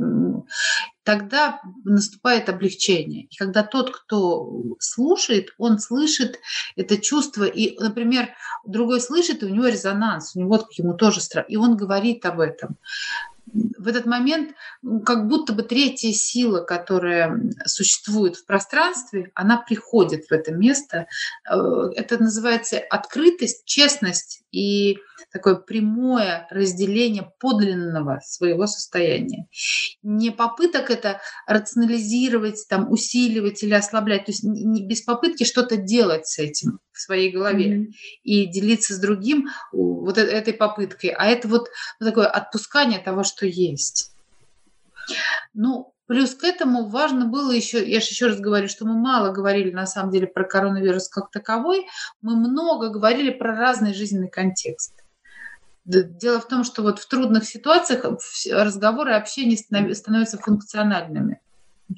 тогда 1.03 1.61
наступает 1.83 2.49
облегчение. 2.49 3.23
И 3.25 3.35
когда 3.35 3.63
тот, 3.63 3.95
кто 3.95 4.75
слушает, 4.79 5.49
он 5.57 5.79
слышит 5.79 6.39
это 6.75 6.97
чувство, 6.97 7.43
и, 7.43 7.77
например, 7.79 8.29
другой 8.65 9.01
слышит, 9.01 9.41
и 9.41 9.45
у 9.47 9.49
него 9.49 9.67
резонанс, 9.67 10.35
у 10.35 10.39
него 10.39 10.49
вот 10.49 10.71
ему 10.73 10.93
тоже 10.93 11.21
страх, 11.21 11.45
и 11.47 11.57
он 11.57 11.75
говорит 11.75 12.25
об 12.25 12.39
этом 12.39 12.77
в 13.53 13.87
этот 13.87 14.05
момент 14.05 14.55
как 15.05 15.27
будто 15.27 15.53
бы 15.53 15.63
третья 15.63 16.11
сила, 16.11 16.61
которая 16.61 17.51
существует 17.65 18.35
в 18.35 18.45
пространстве, 18.45 19.31
она 19.35 19.57
приходит 19.57 20.25
в 20.25 20.31
это 20.31 20.53
место. 20.53 21.07
Э, 21.49 21.89
это 21.95 22.21
называется 22.21 22.79
открытость, 22.79 23.65
честность 23.65 24.43
и 24.51 24.99
такое 25.31 25.55
прямое 25.55 26.47
разделение 26.49 27.31
подлинного 27.39 28.19
своего 28.23 28.67
состояния. 28.67 29.47
Не 30.03 30.31
попыток 30.31 30.89
это 30.89 31.21
рационализировать, 31.47 32.65
там, 32.69 32.91
усиливать 32.91 33.63
или 33.63 33.73
ослаблять, 33.73 34.25
то 34.25 34.31
есть 34.31 34.43
без 34.43 35.01
попытки 35.01 35.43
что-то 35.43 35.77
делать 35.77 36.27
с 36.27 36.39
этим 36.39 36.79
своей 37.01 37.31
голове 37.31 37.65
mm-hmm. 37.65 37.93
и 38.23 38.45
делиться 38.47 38.93
с 38.93 38.99
другим 38.99 39.49
вот 39.71 40.17
э, 40.17 40.21
этой 40.21 40.53
попыткой, 40.53 41.09
а 41.11 41.25
это 41.25 41.47
вот 41.47 41.69
такое 41.99 42.27
отпускание 42.27 42.99
того, 42.99 43.23
что 43.23 43.45
есть. 43.45 44.11
Ну, 45.53 45.91
Плюс 46.11 46.35
к 46.35 46.43
этому 46.43 46.89
важно 46.89 47.25
было 47.25 47.51
еще, 47.51 47.89
я 47.89 48.01
же 48.01 48.07
еще 48.07 48.27
раз 48.27 48.37
говорю, 48.37 48.67
что 48.67 48.85
мы 48.85 48.95
мало 48.95 49.31
говорили 49.31 49.71
на 49.71 49.85
самом 49.85 50.11
деле 50.11 50.27
про 50.27 50.43
коронавирус 50.43 51.07
как 51.07 51.31
таковой, 51.31 51.87
мы 52.21 52.35
много 52.35 52.89
говорили 52.89 53.29
про 53.29 53.55
разный 53.55 53.93
жизненный 53.93 54.27
контекст. 54.27 54.93
Дело 55.85 56.41
в 56.41 56.49
том, 56.49 56.65
что 56.65 56.81
вот 56.81 56.99
в 56.99 57.07
трудных 57.07 57.45
ситуациях 57.45 58.03
разговоры 58.51 59.11
и 59.11 59.15
общение 59.15 59.57
становятся 59.57 60.37
функциональными 60.37 61.39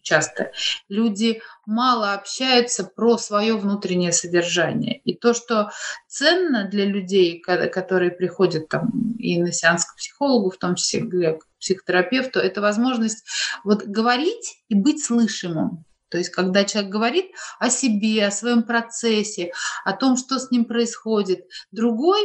часто. 0.02 0.52
Люди 0.90 1.42
мало 1.66 2.14
общаются 2.14 2.84
про 2.84 3.18
свое 3.18 3.56
внутреннее 3.56 4.12
содержание. 4.12 5.00
И 5.00 5.16
то, 5.16 5.34
что 5.34 5.72
ценно 6.08 6.68
для 6.68 6.86
людей, 6.86 7.40
которые 7.40 8.12
приходят 8.12 8.70
там 8.70 9.16
и 9.20 9.42
на 9.42 9.52
сеанс 9.52 9.86
к 9.86 9.96
психологу, 9.96 10.50
в 10.50 10.58
том 10.58 10.76
числе 10.76 11.02
для 11.02 11.38
психотерапевту, 11.60 12.40
это 12.40 12.62
возможность 12.62 13.26
вот 13.64 13.84
говорить 13.84 14.64
и 14.68 14.76
быть 14.76 15.04
слышимым. 15.04 15.86
То 16.10 16.20
есть, 16.20 16.30
когда 16.30 16.64
человек 16.64 16.92
говорит 16.92 17.32
о 17.58 17.72
себе, 17.72 18.28
о 18.28 18.32
своем 18.32 18.62
процессе, 18.62 19.52
о 19.84 19.94
том, 19.94 20.16
что 20.16 20.38
с 20.38 20.52
ним 20.52 20.66
происходит, 20.66 21.48
другой 21.72 22.22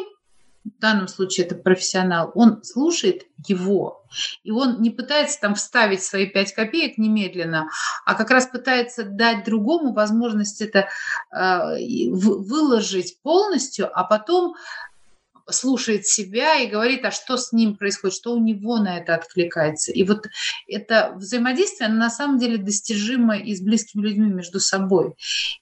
в 0.76 0.80
данном 0.80 1.08
случае 1.08 1.46
это 1.46 1.54
профессионал, 1.54 2.32
он 2.34 2.62
слушает 2.62 3.24
его, 3.46 4.04
и 4.42 4.50
он 4.50 4.80
не 4.80 4.90
пытается 4.90 5.40
там 5.40 5.54
вставить 5.54 6.02
свои 6.02 6.26
пять 6.26 6.52
копеек 6.52 6.98
немедленно, 6.98 7.68
а 8.04 8.14
как 8.14 8.30
раз 8.30 8.46
пытается 8.46 9.04
дать 9.04 9.44
другому 9.44 9.92
возможность 9.92 10.60
это 10.60 10.88
э, 11.30 12.10
выложить 12.10 13.20
полностью, 13.22 13.88
а 13.92 14.04
потом 14.04 14.54
слушает 15.50 16.06
себя 16.06 16.56
и 16.56 16.68
говорит, 16.68 17.04
а 17.04 17.10
что 17.10 17.36
с 17.36 17.52
ним 17.52 17.76
происходит, 17.76 18.16
что 18.16 18.34
у 18.34 18.38
него 18.38 18.78
на 18.78 18.98
это 18.98 19.14
откликается. 19.14 19.92
И 19.92 20.04
вот 20.04 20.26
это 20.66 21.12
взаимодействие, 21.16 21.88
оно 21.88 21.98
на 21.98 22.10
самом 22.10 22.38
деле 22.38 22.58
достижимо 22.58 23.38
и 23.38 23.54
с 23.54 23.62
близкими 23.62 24.02
людьми 24.02 24.28
между 24.28 24.60
собой. 24.60 25.14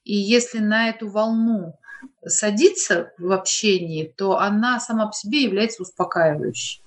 И 0.04 0.16
если 0.16 0.58
на 0.58 0.88
эту 0.88 1.08
волну 1.08 1.78
садится 2.24 3.12
в 3.18 3.30
общении, 3.32 4.12
то 4.16 4.38
она 4.38 4.80
сама 4.80 5.06
по 5.06 5.12
себе 5.12 5.42
является 5.42 5.82
успокаивающей. 5.82 6.82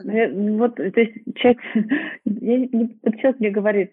Ну, 0.00 0.58
вот, 0.58 0.76
то 0.76 0.82
есть 0.82 1.14
человек, 1.34 1.60
я, 2.24 3.12
человек 3.18 3.40
мне 3.40 3.50
говорит, 3.50 3.92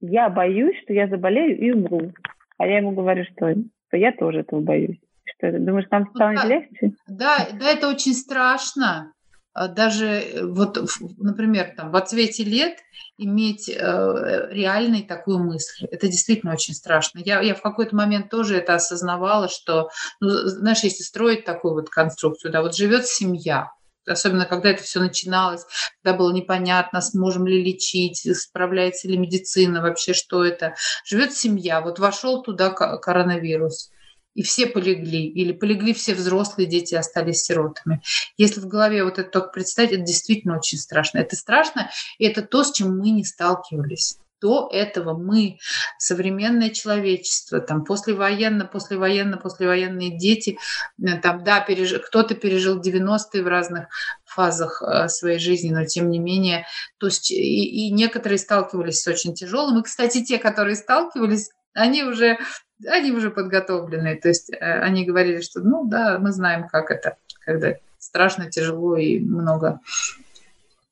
я 0.00 0.28
боюсь, 0.28 0.76
что 0.82 0.92
я 0.92 1.08
заболею 1.08 1.58
и 1.58 1.70
умру. 1.70 2.12
А 2.58 2.66
я 2.66 2.78
ему 2.78 2.92
говорю, 2.92 3.24
что, 3.24 3.54
что 3.88 3.96
я 3.96 4.12
тоже 4.12 4.40
этого 4.40 4.60
боюсь. 4.60 4.98
Что 5.24 5.52
думаешь, 5.58 5.88
нам 5.90 6.08
станет 6.14 6.42
да, 6.42 6.46
легче? 6.46 6.92
Да, 7.06 7.48
да, 7.58 7.70
это 7.70 7.88
очень 7.88 8.14
страшно. 8.14 9.12
А 9.54 9.68
даже 9.68 10.06
э, 10.06 10.44
вот, 10.44 10.78
например, 11.16 11.74
там, 11.76 11.92
в 11.92 11.96
отцвете 11.96 12.42
лет 12.42 12.78
иметь 13.16 13.68
э, 13.68 14.48
реальной 14.50 15.02
такую 15.02 15.38
мысль. 15.38 15.86
Это 15.90 16.08
действительно 16.08 16.52
очень 16.52 16.74
страшно. 16.74 17.20
Я, 17.24 17.40
я 17.40 17.54
в 17.54 17.62
какой-то 17.62 17.94
момент 17.94 18.30
тоже 18.30 18.56
это 18.56 18.74
осознавала, 18.74 19.48
что, 19.48 19.90
ну, 20.20 20.30
знаешь, 20.30 20.82
если 20.82 21.04
строить 21.04 21.44
такую 21.44 21.74
вот 21.74 21.88
конструкцию, 21.88 22.50
да, 22.50 22.62
вот 22.62 22.74
живет 22.74 23.06
семья, 23.06 23.70
особенно 24.04 24.44
когда 24.44 24.70
это 24.70 24.82
все 24.82 24.98
начиналось, 24.98 25.64
когда 26.02 26.18
было 26.18 26.32
непонятно, 26.32 27.00
сможем 27.00 27.46
ли 27.46 27.62
лечить, 27.62 28.26
справляется 28.36 29.06
ли 29.06 29.16
медицина, 29.16 29.82
вообще 29.82 30.14
что 30.14 30.44
это. 30.44 30.74
Живет 31.04 31.32
семья, 31.32 31.80
вот 31.80 32.00
вошел 32.00 32.42
туда 32.42 32.70
коронавирус 32.70 33.92
и 34.34 34.42
все 34.42 34.66
полегли, 34.66 35.26
или 35.26 35.52
полегли 35.52 35.94
все 35.94 36.14
взрослые, 36.14 36.66
дети 36.66 36.94
остались 36.94 37.42
сиротами. 37.42 38.02
Если 38.36 38.60
в 38.60 38.66
голове 38.66 39.04
вот 39.04 39.18
это 39.18 39.30
только 39.30 39.48
представить, 39.48 39.92
это 39.92 40.02
действительно 40.02 40.58
очень 40.58 40.78
страшно. 40.78 41.18
Это 41.18 41.36
страшно, 41.36 41.90
и 42.18 42.24
это 42.24 42.42
то, 42.42 42.64
с 42.64 42.72
чем 42.72 42.98
мы 42.98 43.10
не 43.10 43.24
сталкивались. 43.24 44.18
До 44.40 44.68
этого 44.70 45.16
мы, 45.16 45.58
современное 45.98 46.68
человечество, 46.68 47.60
там 47.60 47.82
послевоенно, 47.82 48.66
послевоенно, 48.66 49.38
послевоенные 49.38 50.18
дети, 50.18 50.58
э, 51.00 51.16
там, 51.18 51.44
да, 51.44 51.60
переж... 51.60 51.94
кто-то 52.04 52.34
пережил 52.34 52.78
90-е 52.78 53.42
в 53.42 53.46
разных 53.46 53.86
фазах 54.26 54.82
э, 54.82 55.08
своей 55.08 55.38
жизни, 55.38 55.70
но 55.70 55.86
тем 55.86 56.10
не 56.10 56.18
менее, 56.18 56.66
то 56.98 57.06
есть 57.06 57.30
и, 57.30 57.86
и 57.86 57.90
некоторые 57.90 58.38
сталкивались 58.38 59.00
с 59.00 59.06
очень 59.06 59.32
тяжелым. 59.32 59.80
И, 59.80 59.84
кстати, 59.84 60.22
те, 60.22 60.36
которые 60.36 60.76
сталкивались, 60.76 61.48
они 61.72 62.02
уже 62.04 62.38
они 62.86 63.12
уже 63.12 63.30
подготовлены. 63.30 64.16
То 64.16 64.28
есть 64.28 64.50
э, 64.52 64.56
они 64.58 65.04
говорили, 65.04 65.40
что 65.40 65.60
ну 65.60 65.86
да, 65.86 66.18
мы 66.18 66.32
знаем, 66.32 66.68
как 66.68 66.90
это, 66.90 67.16
когда 67.44 67.74
страшно, 67.98 68.50
тяжело 68.50 68.96
и 68.96 69.18
много 69.20 69.80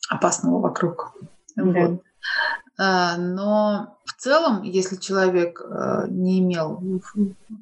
опасного 0.08 0.60
вокруг. 0.60 1.14
Да. 1.56 1.62
Вот. 1.64 2.02
А, 2.78 3.16
но 3.16 3.98
целом, 4.22 4.62
если 4.62 4.96
человек 4.96 5.60
э, 5.60 6.06
не 6.08 6.38
имел, 6.38 6.80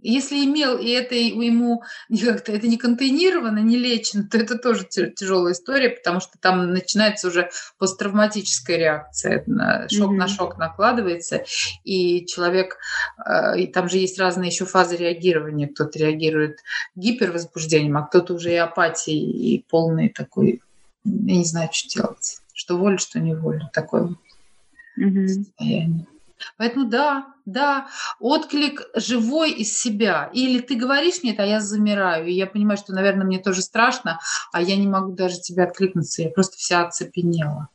если 0.02 0.44
имел, 0.44 0.76
и 0.76 0.88
это 0.90 1.14
ему 1.14 1.82
как-то 2.22 2.52
это 2.52 2.68
не 2.68 2.76
контейнировано, 2.76 3.60
не 3.60 3.76
лечено, 3.76 4.28
то 4.30 4.36
это 4.36 4.58
тоже 4.58 4.84
тяжелая 4.84 5.54
история, 5.54 5.88
потому 5.88 6.20
что 6.20 6.38
там 6.38 6.72
начинается 6.72 7.28
уже 7.28 7.50
посттравматическая 7.78 8.76
реакция, 8.76 9.44
шок 9.88 10.12
mm-hmm. 10.12 10.16
на 10.16 10.28
шок 10.28 10.58
накладывается, 10.58 11.44
и 11.84 12.26
человек, 12.26 12.76
э, 13.24 13.60
и 13.60 13.66
там 13.66 13.88
же 13.88 13.96
есть 13.96 14.18
разные 14.18 14.50
еще 14.50 14.66
фазы 14.66 14.96
реагирования, 14.96 15.66
кто-то 15.66 15.98
реагирует 15.98 16.58
гипервозбуждением, 16.94 17.96
а 17.96 18.02
кто-то 18.02 18.34
уже 18.34 18.52
и 18.52 18.56
апатией, 18.56 19.30
и 19.30 19.64
полный 19.70 20.10
такой, 20.10 20.60
я 21.04 21.36
не 21.36 21.44
знаю, 21.44 21.70
что 21.72 21.88
делать, 21.88 22.42
что 22.52 22.76
воля, 22.76 22.98
что 22.98 23.18
не 23.18 23.34
воля, 23.34 23.70
такой 23.72 24.02
угу. 24.02 25.26
состояние. 25.26 26.06
Поэтому 26.56 26.88
да, 26.88 27.26
да, 27.44 27.88
отклик 28.18 28.82
живой 28.94 29.52
из 29.52 29.76
себя. 29.76 30.30
Или 30.32 30.60
ты 30.60 30.74
говоришь 30.76 31.22
мне 31.22 31.32
это, 31.32 31.42
а 31.42 31.46
я 31.46 31.60
замираю. 31.60 32.26
И 32.26 32.32
я 32.32 32.46
понимаю, 32.46 32.78
что, 32.78 32.92
наверное, 32.92 33.26
мне 33.26 33.38
тоже 33.38 33.62
страшно, 33.62 34.20
а 34.52 34.62
я 34.62 34.76
не 34.76 34.86
могу 34.86 35.12
даже 35.12 35.40
тебе 35.40 35.64
откликнуться. 35.64 36.22
Я 36.22 36.30
просто 36.30 36.56
вся 36.56 36.86
оцепенела. 36.86 37.68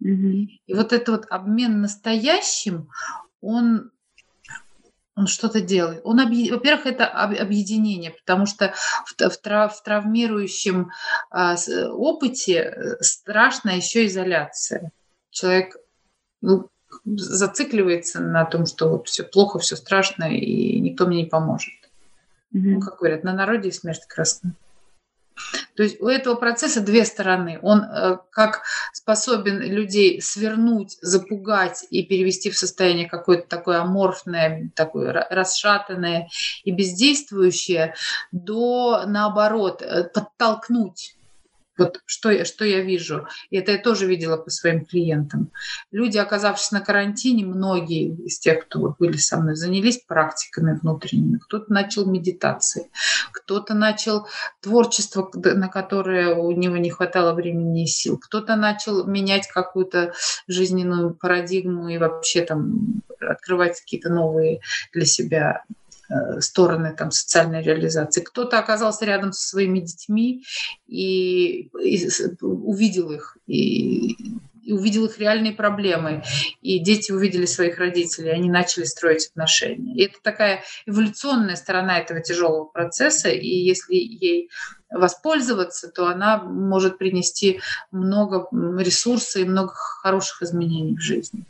Угу. 0.00 0.48
И 0.66 0.74
вот 0.74 0.92
этот 0.92 1.08
вот 1.08 1.26
обмен 1.30 1.80
настоящим, 1.80 2.88
он 3.40 3.90
он 5.16 5.28
что-то 5.28 5.60
делает. 5.60 6.00
Он, 6.04 6.18
объ... 6.20 6.50
во-первых, 6.50 6.86
это 6.86 7.06
объединение, 7.06 8.10
потому 8.10 8.46
что 8.46 8.74
в, 9.06 9.14
в, 9.16 9.40
трав... 9.40 9.76
в 9.76 9.82
травмирующем 9.82 10.90
а, 11.30 11.54
опыте 11.92 12.54
э, 12.54 12.96
страшна 13.00 13.74
еще 13.74 14.06
изоляция. 14.06 14.90
Человек 15.30 15.76
ну, 16.40 16.68
зацикливается 17.04 18.20
на 18.20 18.44
том, 18.44 18.66
что 18.66 18.88
вот 18.88 19.08
все 19.08 19.22
плохо, 19.22 19.58
все 19.58 19.76
страшно, 19.76 20.24
и 20.24 20.80
никто 20.80 21.06
мне 21.06 21.22
не 21.22 21.28
поможет. 21.28 21.72
Mm-hmm. 22.54 22.60
Ну, 22.60 22.80
как 22.80 22.98
говорят, 22.98 23.24
на 23.24 23.32
народе 23.32 23.72
смерть 23.72 24.06
красна. 24.08 24.54
То 25.76 25.82
есть 25.82 26.00
у 26.00 26.06
этого 26.06 26.36
процесса 26.36 26.80
две 26.80 27.04
стороны. 27.04 27.58
Он 27.62 27.82
э, 27.82 28.18
как 28.30 28.62
способен 28.92 29.60
людей 29.60 30.20
свернуть, 30.22 30.96
запугать 31.00 31.84
и 31.90 32.04
перевести 32.04 32.50
в 32.50 32.58
состояние 32.58 33.08
какое-то 33.08 33.48
такое 33.48 33.80
аморфное, 33.80 34.70
такое 34.74 35.12
расшатанное 35.30 36.28
и 36.62 36.70
бездействующее, 36.70 37.94
до 38.30 39.04
наоборот 39.06 39.82
э, 39.82 40.04
подтолкнуть 40.04 41.16
вот 41.78 42.00
что 42.06 42.30
я, 42.30 42.44
что 42.44 42.64
я 42.64 42.80
вижу. 42.80 43.26
И 43.50 43.56
это 43.56 43.72
я 43.72 43.78
тоже 43.78 44.06
видела 44.06 44.36
по 44.36 44.50
своим 44.50 44.84
клиентам. 44.84 45.50
Люди, 45.90 46.18
оказавшись 46.18 46.72
на 46.72 46.80
карантине, 46.80 47.44
многие 47.44 48.14
из 48.26 48.38
тех, 48.38 48.66
кто 48.66 48.80
вот 48.80 48.98
были 48.98 49.16
со 49.16 49.38
мной, 49.38 49.56
занялись 49.56 49.98
практиками 49.98 50.78
внутренними. 50.80 51.38
Кто-то 51.38 51.72
начал 51.72 52.06
медитации, 52.06 52.90
кто-то 53.32 53.74
начал 53.74 54.26
творчество, 54.60 55.30
на 55.34 55.68
которое 55.68 56.34
у 56.34 56.52
него 56.52 56.76
не 56.76 56.90
хватало 56.90 57.34
времени 57.34 57.84
и 57.84 57.86
сил, 57.86 58.18
кто-то 58.18 58.56
начал 58.56 59.06
менять 59.06 59.48
какую-то 59.48 60.14
жизненную 60.46 61.14
парадигму 61.14 61.88
и 61.88 61.98
вообще 61.98 62.42
там 62.42 63.02
открывать 63.20 63.80
какие-то 63.80 64.10
новые 64.10 64.60
для 64.92 65.06
себя 65.06 65.64
стороны 66.40 66.94
там, 66.96 67.10
социальной 67.10 67.62
реализации. 67.62 68.20
Кто-то 68.20 68.58
оказался 68.58 69.04
рядом 69.04 69.32
со 69.32 69.48
своими 69.48 69.80
детьми 69.80 70.44
и, 70.86 71.70
и 71.82 72.08
увидел 72.40 73.10
их, 73.10 73.38
и 73.46 74.16
и 74.64 74.72
увидел 74.72 75.04
их 75.04 75.18
реальные 75.18 75.52
проблемы. 75.52 76.24
И 76.62 76.78
дети 76.78 77.12
увидели 77.12 77.44
своих 77.46 77.78
родителей, 77.78 78.32
они 78.32 78.50
начали 78.50 78.84
строить 78.84 79.28
отношения. 79.28 79.94
И 79.94 80.06
это 80.06 80.18
такая 80.22 80.62
эволюционная 80.86 81.56
сторона 81.56 81.98
этого 81.98 82.20
тяжелого 82.20 82.64
процесса. 82.64 83.28
И 83.28 83.46
если 83.46 83.94
ей 83.94 84.50
воспользоваться, 84.90 85.88
то 85.88 86.06
она 86.06 86.38
может 86.42 86.98
принести 86.98 87.60
много 87.90 88.48
ресурсов 88.80 89.42
и 89.42 89.44
много 89.44 89.72
хороших 89.74 90.42
изменений 90.42 90.96
в 90.96 91.00
жизни. 91.00 91.44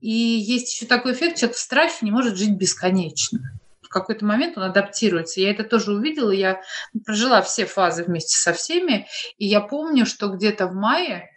И 0.00 0.10
есть 0.10 0.72
еще 0.72 0.86
такой 0.86 1.12
эффект, 1.12 1.38
человек 1.38 1.56
в 1.56 1.60
страхе 1.60 1.98
не 2.02 2.10
может 2.10 2.36
жить 2.36 2.56
бесконечно 2.56 3.40
в 3.80 3.90
какой-то 3.90 4.26
момент 4.26 4.58
он 4.58 4.64
адаптируется. 4.64 5.40
Я 5.40 5.50
это 5.50 5.64
тоже 5.64 5.94
увидела, 5.94 6.30
я 6.30 6.60
прожила 7.06 7.40
все 7.40 7.64
фазы 7.64 8.04
вместе 8.04 8.36
со 8.36 8.52
всеми, 8.52 9.06
и 9.38 9.46
я 9.46 9.62
помню, 9.62 10.04
что 10.04 10.28
где-то 10.28 10.66
в 10.66 10.74
мае 10.74 11.30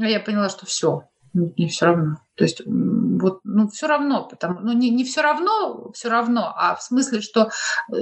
а 0.00 0.06
я 0.06 0.20
поняла, 0.20 0.48
что 0.48 0.64
все, 0.64 1.08
не 1.34 1.68
все 1.68 1.86
равно. 1.86 2.18
То 2.36 2.44
есть 2.44 2.62
вот, 2.64 3.40
ну, 3.42 3.68
все 3.68 3.88
равно, 3.88 4.28
потому, 4.28 4.60
ну, 4.60 4.72
не, 4.72 4.90
не 4.90 5.04
все 5.04 5.22
равно, 5.22 5.90
все 5.92 6.08
равно, 6.08 6.52
а 6.56 6.76
в 6.76 6.82
смысле, 6.82 7.20
что 7.20 7.50
э, 7.92 7.96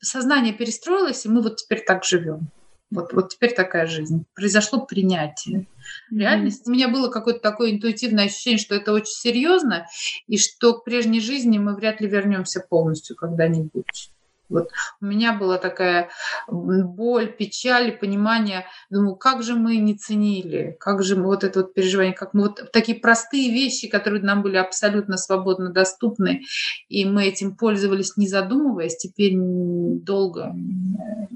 сознание 0.00 0.52
перестроилось, 0.52 1.24
и 1.24 1.28
мы 1.28 1.40
вот 1.42 1.56
теперь 1.56 1.84
так 1.86 2.04
живем. 2.04 2.50
Вот, 2.90 3.12
вот 3.12 3.28
теперь 3.28 3.54
такая 3.54 3.86
жизнь. 3.86 4.24
Произошло 4.34 4.84
принятие. 4.84 5.66
Реальность. 6.10 6.62
Mm-hmm. 6.62 6.70
У 6.70 6.74
меня 6.74 6.88
было 6.88 7.08
какое-то 7.08 7.40
такое 7.40 7.70
интуитивное 7.70 8.24
ощущение, 8.24 8.58
что 8.58 8.74
это 8.74 8.92
очень 8.92 9.14
серьезно, 9.14 9.86
и 10.26 10.38
что 10.38 10.74
к 10.74 10.84
прежней 10.84 11.20
жизни 11.20 11.58
мы 11.58 11.74
вряд 11.76 12.00
ли 12.00 12.08
вернемся 12.08 12.60
полностью 12.60 13.16
когда-нибудь. 13.16 14.10
Вот 14.48 14.70
у 15.00 15.06
меня 15.06 15.32
была 15.32 15.58
такая 15.58 16.10
боль, 16.48 17.28
печаль, 17.28 17.96
понимание, 17.96 18.66
думаю, 18.90 19.14
как 19.14 19.44
же 19.44 19.54
мы 19.54 19.76
не 19.76 19.94
ценили, 19.94 20.76
как 20.80 21.04
же 21.04 21.14
мы 21.14 21.26
вот 21.26 21.44
это 21.44 21.60
вот 21.60 21.72
переживание, 21.72 22.14
как 22.14 22.34
мы 22.34 22.48
вот 22.48 22.72
такие 22.72 22.98
простые 22.98 23.52
вещи, 23.52 23.86
которые 23.86 24.22
нам 24.24 24.42
были 24.42 24.56
абсолютно 24.56 25.18
свободно 25.18 25.70
доступны, 25.70 26.42
и 26.88 27.04
мы 27.04 27.26
этим 27.26 27.54
пользовались, 27.56 28.16
не 28.16 28.26
задумываясь, 28.26 28.96
теперь 28.96 29.34
долго 29.36 30.52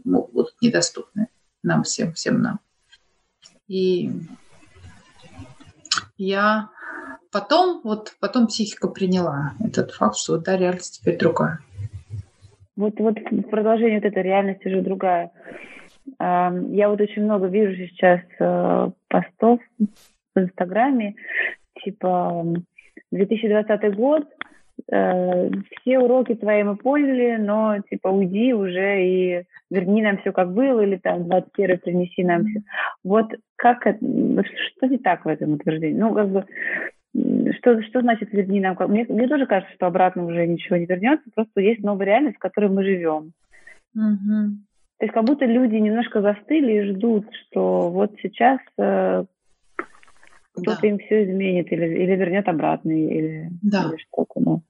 ну, 0.05 0.29
будут 0.33 0.57
недоступны 0.61 1.29
нам 1.65 1.83
всем, 1.83 2.13
всем 2.13 2.41
нам. 2.41 2.61
И 3.67 4.11
я 6.17 6.69
потом, 7.33 7.81
вот 7.83 8.15
потом 8.21 8.47
психика 8.47 8.89
приняла 8.89 9.55
этот 9.65 9.93
факт, 9.93 10.17
что 10.17 10.39
да, 10.39 10.57
реальность 10.57 11.01
теперь 11.01 11.19
другая. 11.19 11.61
Вот, 12.77 12.99
вот 12.99 13.19
в 13.19 13.43
продолжении 13.51 13.97
вот 13.97 14.05
этой 14.05 14.23
реальности 14.23 14.67
уже 14.69 14.83
другая. 14.83 15.31
Я 16.19 16.89
вот 16.89 17.01
очень 17.01 17.23
много 17.25 17.47
вижу 17.47 17.75
сейчас 17.75 18.21
э, 18.39 18.91
постов 19.09 19.61
в 20.35 20.39
Инстаграме, 20.39 21.15
типа 21.83 22.45
2020 23.11 23.95
год, 23.97 24.29
э, 24.91 25.51
все 25.81 25.99
уроки 25.99 26.35
твои 26.35 26.63
мы 26.63 26.77
поняли, 26.77 27.37
но 27.37 27.79
типа 27.91 28.09
уйди 28.09 28.53
уже 28.53 29.05
и 29.05 29.45
верни 29.71 30.03
нам 30.03 30.19
все 30.19 30.33
как 30.33 30.53
было, 30.53 30.81
или 30.81 30.97
там 30.97 31.25
21 31.25 31.79
принеси 31.79 32.25
нам 32.25 32.47
все. 32.47 32.63
Вот 33.03 33.33
как 33.57 33.87
это, 33.87 33.99
что 33.99 34.87
не 34.87 34.99
так 34.99 35.25
в 35.25 35.29
этом 35.29 35.55
утверждении? 35.55 35.99
Ну, 35.99 36.15
как 36.15 36.29
бы 36.29 36.45
что, 37.59 37.81
что 37.83 38.01
значит 38.01 38.33
верни 38.33 38.61
нам? 38.61 38.77
Мне, 38.89 39.07
мне 39.09 39.29
тоже 39.29 39.47
кажется, 39.47 39.75
что 39.75 39.87
обратно 39.87 40.25
уже 40.25 40.47
ничего 40.47 40.77
не 40.77 40.87
вернется, 40.87 41.25
просто 41.35 41.61
есть 41.61 41.83
новая 41.83 42.07
реальность, 42.07 42.37
в 42.37 42.41
которой 42.41 42.71
мы 42.71 42.83
живем. 42.83 43.33
Угу. 43.95 44.59
То 44.99 45.07
есть 45.07 45.15
как 45.15 45.25
будто 45.25 45.45
люди 45.45 45.77
немножко 45.77 46.21
застыли 46.21 46.73
и 46.73 46.93
ждут, 46.93 47.27
что 47.35 47.91
вот 47.91 48.13
сейчас 48.23 48.59
э, 48.79 49.25
кто-то 50.55 50.81
да. 50.81 50.89
им 50.89 50.99
все 50.99 51.25
изменит 51.25 51.71
или, 51.73 51.87
или 51.87 52.17
вернет 52.17 52.49
обратно, 52.49 52.91
или, 52.91 53.51
да. 53.63 53.89
или 53.89 53.97
что-то. 53.99 54.41
Ну. 54.41 54.63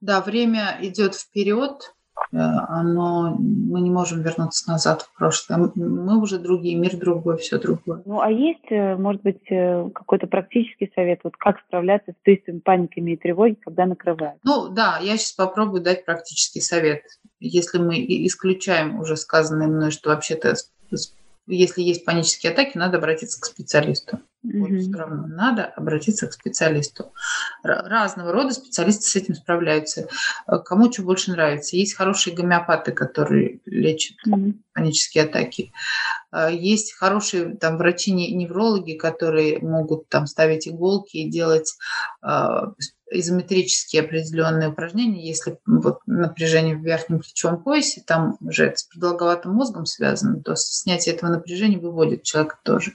Да, 0.00 0.20
время 0.20 0.78
идет 0.80 1.14
вперед, 1.14 1.94
Э, 2.32 2.36
оно, 2.68 3.36
мы 3.38 3.80
не 3.80 3.90
можем 3.90 4.22
вернуться 4.22 4.70
назад 4.70 5.02
в 5.02 5.16
прошлое. 5.16 5.70
Мы 5.74 6.20
уже 6.20 6.38
другие, 6.38 6.76
мир 6.76 6.96
другой, 6.96 7.38
все 7.38 7.58
другое. 7.58 8.02
Ну, 8.04 8.20
а 8.20 8.30
есть, 8.30 8.70
э, 8.70 8.96
может 8.96 9.22
быть, 9.22 9.42
э, 9.50 9.88
какой-то 9.94 10.26
практический 10.26 10.90
совет, 10.94 11.20
вот 11.22 11.36
как 11.36 11.60
справляться 11.60 12.12
с 12.12 12.24
приступами 12.24 12.58
паниками 12.60 13.12
и 13.12 13.16
тревоги, 13.16 13.54
когда 13.54 13.86
накрывает? 13.86 14.38
Ну, 14.42 14.68
да, 14.68 14.98
я 15.00 15.16
сейчас 15.16 15.32
попробую 15.32 15.82
дать 15.82 16.04
практический 16.04 16.60
совет. 16.60 17.02
Если 17.40 17.78
мы 17.78 17.96
исключаем 18.26 18.98
уже 18.98 19.16
сказанное 19.16 19.68
мной, 19.68 19.90
что 19.90 20.10
вообще-то 20.10 20.54
если 21.46 21.82
есть 21.82 22.04
панические 22.04 22.52
атаки, 22.52 22.78
надо 22.78 22.98
обратиться 22.98 23.40
к 23.40 23.44
специалисту. 23.44 24.20
Mm-hmm. 24.44 24.58
Вот 24.58 24.80
все 24.80 24.92
равно 24.92 25.26
надо 25.26 25.64
обратиться 25.64 26.26
к 26.26 26.32
специалисту. 26.32 27.12
Разного 27.62 28.32
рода 28.32 28.52
специалисты 28.52 29.04
с 29.04 29.16
этим 29.16 29.34
справляются. 29.34 30.08
Э, 30.46 30.58
кому 30.58 30.92
что 30.92 31.02
больше 31.02 31.30
нравится. 31.32 31.76
Есть 31.76 31.94
хорошие 31.94 32.36
гомеопаты, 32.36 32.92
которые 32.92 33.60
лечат 33.64 34.16
mm-hmm. 34.26 34.54
панические 34.74 35.24
атаки. 35.24 35.72
Э, 36.32 36.48
есть 36.52 36.94
хорошие 36.94 37.56
там 37.56 37.78
врачи-неврологи, 37.78 38.94
которые 38.94 39.58
могут 39.60 40.08
там 40.08 40.26
ставить 40.26 40.68
иголки 40.68 41.18
и 41.18 41.30
делать 41.30 41.76
изометрические 43.18 44.02
определенные 44.02 44.68
упражнения, 44.68 45.26
если 45.26 45.58
вот 45.66 46.00
напряжение 46.06 46.76
в 46.76 46.84
верхнем 46.84 47.20
плечевом 47.20 47.62
поясе, 47.62 48.02
там 48.06 48.36
уже 48.40 48.66
это 48.66 48.78
с 48.78 48.84
продолговатым 48.84 49.52
мозгом 49.52 49.86
связано, 49.86 50.42
то 50.42 50.54
снятие 50.56 51.14
этого 51.14 51.30
напряжения 51.30 51.78
выводит 51.78 52.22
человека 52.22 52.58
тоже 52.62 52.94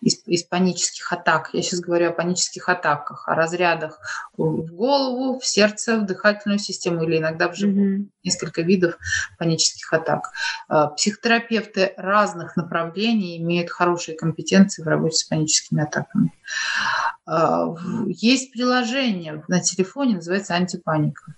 из, 0.00 0.20
из 0.26 0.42
панических 0.44 1.12
атак. 1.12 1.50
Я 1.52 1.62
сейчас 1.62 1.80
говорю 1.80 2.10
о 2.10 2.12
панических 2.12 2.68
атаках, 2.68 3.28
о 3.28 3.34
разрядах 3.34 4.00
в 4.36 4.72
голову, 4.72 5.38
в 5.38 5.46
сердце, 5.46 5.98
в 5.98 6.06
дыхательную 6.06 6.58
систему 6.58 7.04
или 7.04 7.18
иногда 7.18 7.48
в 7.48 7.56
живот. 7.56 7.76
Mm-hmm. 7.76 8.06
Несколько 8.24 8.62
видов 8.62 8.98
панических 9.38 9.92
атак. 9.92 10.30
А, 10.68 10.88
психотерапевты 10.88 11.94
разных 11.96 12.56
направлений 12.56 13.38
имеют 13.38 13.70
хорошие 13.70 14.16
компетенции 14.16 14.82
в 14.82 14.86
работе 14.86 15.16
с 15.16 15.24
паническими 15.24 15.82
атаками. 15.82 16.32
А, 17.26 17.74
есть 18.08 18.52
приложение 18.52 19.44
на 19.48 19.60
телефоне, 19.60 20.16
называется 20.16 20.54
«Антипаника» 20.54 21.34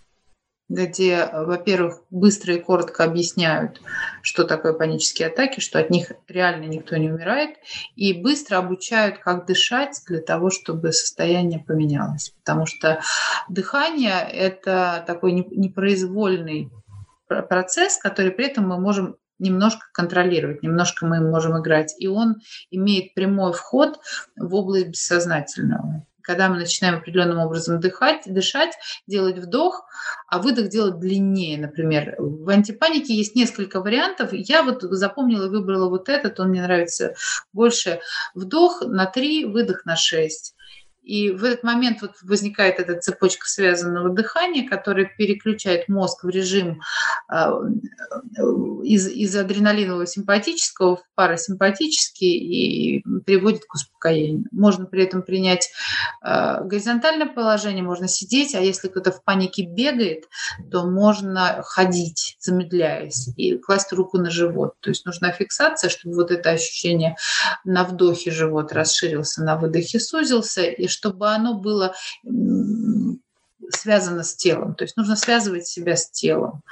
где, 0.68 1.28
во-первых, 1.32 2.00
быстро 2.10 2.54
и 2.54 2.60
коротко 2.60 3.04
объясняют, 3.04 3.82
что 4.22 4.44
такое 4.44 4.72
панические 4.72 5.28
атаки, 5.28 5.60
что 5.60 5.78
от 5.78 5.90
них 5.90 6.12
реально 6.26 6.64
никто 6.64 6.96
не 6.96 7.10
умирает, 7.10 7.56
и 7.96 8.14
быстро 8.14 8.58
обучают, 8.58 9.18
как 9.18 9.46
дышать 9.46 10.00
для 10.06 10.20
того, 10.20 10.50
чтобы 10.50 10.92
состояние 10.92 11.62
поменялось. 11.62 12.30
Потому 12.42 12.66
что 12.66 13.00
дыхание– 13.48 14.26
это 14.32 15.04
такой 15.06 15.32
непроизвольный 15.32 16.70
процесс, 17.26 17.98
который 17.98 18.30
при 18.30 18.46
этом 18.46 18.68
мы 18.68 18.80
можем 18.80 19.16
немножко 19.38 19.86
контролировать, 19.92 20.62
немножко 20.62 21.06
мы 21.06 21.20
можем 21.20 21.60
играть. 21.60 21.94
И 21.98 22.06
он 22.06 22.36
имеет 22.70 23.14
прямой 23.14 23.52
вход 23.52 23.98
в 24.36 24.54
область 24.54 24.88
бессознательного. 24.88 26.06
Когда 26.22 26.48
мы 26.48 26.56
начинаем 26.56 26.96
определенным 26.96 27.38
образом 27.38 27.80
дыхать, 27.80 28.22
дышать, 28.24 28.72
делать 29.06 29.36
вдох, 29.36 29.84
а 30.26 30.38
выдох 30.38 30.70
делать 30.70 30.98
длиннее, 30.98 31.58
например. 31.58 32.14
В 32.18 32.48
антипанике 32.48 33.14
есть 33.14 33.36
несколько 33.36 33.82
вариантов. 33.82 34.32
Я 34.32 34.62
вот 34.62 34.80
запомнила 34.82 35.46
и 35.46 35.50
выбрала 35.50 35.90
вот 35.90 36.08
этот, 36.08 36.40
он 36.40 36.48
мне 36.48 36.62
нравится 36.62 37.14
больше. 37.52 38.00
Вдох 38.34 38.80
на 38.86 39.04
3, 39.04 39.44
выдох 39.44 39.84
на 39.84 39.96
6. 39.96 40.54
И 41.04 41.30
в 41.30 41.44
этот 41.44 41.62
момент 41.64 42.00
вот 42.00 42.12
возникает 42.22 42.80
эта 42.80 42.98
цепочка 42.98 43.46
связанного 43.46 44.08
дыхания, 44.08 44.66
которая 44.66 45.04
переключает 45.04 45.88
мозг 45.88 46.24
в 46.24 46.28
режим 46.28 46.80
а, 47.28 47.52
из, 48.82 49.08
из 49.08 49.36
адреналинового 49.36 50.06
симпатического 50.06 50.96
в 50.96 51.02
парасимпатический 51.14 52.36
и 52.38 53.04
приводит 53.26 53.64
к 53.66 53.74
успокоению. 53.74 54.46
Можно 54.50 54.86
при 54.86 55.04
этом 55.04 55.22
принять 55.22 55.70
э, 56.22 56.62
горизонтальное 56.64 57.26
положение, 57.26 57.82
можно 57.82 58.08
сидеть, 58.08 58.54
а 58.54 58.60
если 58.60 58.88
кто-то 58.88 59.12
в 59.12 59.24
панике 59.24 59.64
бегает, 59.64 60.24
то 60.70 60.84
можно 60.84 61.62
ходить, 61.62 62.36
замедляясь, 62.40 63.28
и 63.36 63.56
класть 63.58 63.92
руку 63.92 64.18
на 64.18 64.30
живот. 64.30 64.74
То 64.80 64.90
есть 64.90 65.06
нужна 65.06 65.32
фиксация, 65.32 65.90
чтобы 65.90 66.16
вот 66.16 66.30
это 66.30 66.50
ощущение 66.50 67.16
на 67.64 67.84
вдохе 67.84 68.30
живот 68.30 68.72
расширился, 68.72 69.42
на 69.42 69.56
выдохе 69.56 70.00
сузился, 70.00 70.62
и 70.62 70.86
чтобы 70.94 71.28
оно 71.28 71.54
было 71.54 71.94
связано 73.70 74.22
с 74.22 74.34
телом. 74.34 74.74
То 74.74 74.84
есть 74.84 74.96
нужно 74.96 75.16
связывать 75.16 75.66
себя 75.66 75.96
с 75.96 76.10
телом. 76.10 76.62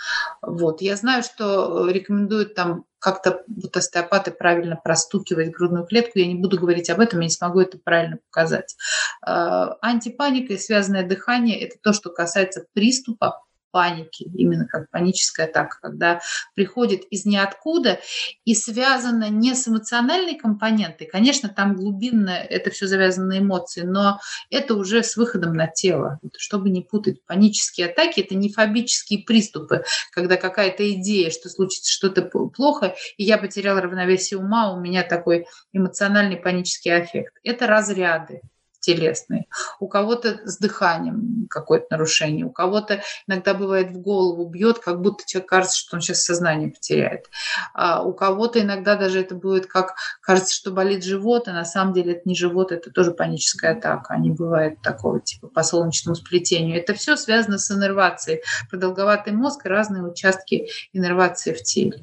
Вот. 0.40 0.80
Я 0.80 0.96
знаю, 0.96 1.22
что 1.22 1.88
рекомендуют 1.88 2.54
там 2.54 2.84
как-то 2.98 3.42
вот 3.48 3.76
остеопаты 3.76 4.30
правильно 4.30 4.76
простукивать 4.76 5.50
грудную 5.50 5.86
клетку. 5.86 6.18
Я 6.18 6.26
не 6.26 6.36
буду 6.36 6.58
говорить 6.58 6.90
об 6.90 7.00
этом, 7.00 7.20
я 7.20 7.26
не 7.26 7.30
смогу 7.30 7.60
это 7.60 7.78
правильно 7.78 8.18
показать. 8.30 8.76
А, 9.22 9.76
антипаника 9.80 10.52
и 10.52 10.58
связанное 10.58 11.06
дыхание– 11.06 11.60
это 11.62 11.76
то, 11.82 11.92
что 11.92 12.10
касается 12.10 12.64
приступа 12.74 13.42
паники, 13.72 14.30
именно 14.34 14.66
как 14.66 14.88
паническая 14.90 15.46
атака, 15.46 15.78
когда 15.80 16.20
приходит 16.54 17.02
из 17.10 17.24
ниоткуда 17.24 17.98
и 18.44 18.54
связано 18.54 19.28
не 19.30 19.54
с 19.54 19.66
эмоциональной 19.66 20.36
компонентой, 20.36 21.08
конечно, 21.08 21.48
там 21.48 21.74
глубинно 21.74 22.30
это 22.30 22.70
все 22.70 22.86
завязано 22.86 23.26
на 23.26 23.38
эмоции, 23.38 23.80
но 23.80 24.20
это 24.50 24.74
уже 24.74 25.02
с 25.02 25.16
выходом 25.16 25.54
на 25.54 25.66
тело, 25.66 26.20
чтобы 26.36 26.70
не 26.70 26.82
путать. 26.82 27.24
Панические 27.26 27.88
атаки– 27.88 28.20
это 28.22 28.34
не 28.34 28.52
фобические 28.52 29.24
приступы, 29.24 29.84
когда 30.12 30.36
какая-то 30.36 30.88
идея, 30.92 31.30
что 31.30 31.48
случится 31.48 31.90
что-то 31.90 32.22
плохо, 32.22 32.94
и 33.16 33.24
я 33.24 33.38
потеряла 33.38 33.80
равновесие 33.80 34.38
ума, 34.38 34.72
у 34.72 34.80
меня 34.80 35.02
такой 35.02 35.46
эмоциональный 35.72 36.36
панический 36.36 36.94
аффект. 36.94 37.34
Это 37.42 37.66
разряды 37.66 38.42
телесные. 38.82 39.46
У 39.80 39.88
кого-то 39.88 40.40
с 40.44 40.58
дыханием 40.58 41.46
какое-то 41.48 41.86
нарушение, 41.90 42.44
у 42.44 42.50
кого-то 42.50 43.02
иногда 43.26 43.54
бывает 43.54 43.92
в 43.92 44.00
голову 44.00 44.46
бьет, 44.48 44.80
как 44.80 45.00
будто 45.00 45.24
человек 45.26 45.48
кажется, 45.48 45.78
что 45.78 45.96
он 45.96 46.02
сейчас 46.02 46.24
сознание 46.24 46.70
потеряет. 46.70 47.30
А 47.72 48.02
у 48.02 48.12
кого-то 48.12 48.60
иногда 48.60 48.96
даже 48.96 49.20
это 49.20 49.34
будет 49.34 49.66
как 49.66 49.94
кажется, 50.20 50.54
что 50.54 50.72
болит 50.72 51.04
живот, 51.04 51.48
а 51.48 51.52
на 51.52 51.64
самом 51.64 51.94
деле 51.94 52.14
это 52.14 52.22
не 52.24 52.34
живот, 52.34 52.72
это 52.72 52.90
тоже 52.90 53.12
паническая 53.12 53.72
атака. 53.76 54.14
Они 54.14 54.30
бывают 54.30 54.82
такого 54.82 55.20
типа 55.20 55.48
по 55.48 55.62
солнечному 55.62 56.16
сплетению. 56.16 56.76
Это 56.76 56.94
все 56.94 57.16
связано 57.16 57.58
с 57.58 57.70
иннервацией. 57.70 58.42
Продолговатый 58.68 59.32
мозг 59.32 59.64
и 59.64 59.68
разные 59.68 60.02
участки 60.02 60.68
иннервации 60.92 61.52
в 61.52 61.62
теле. 61.62 62.00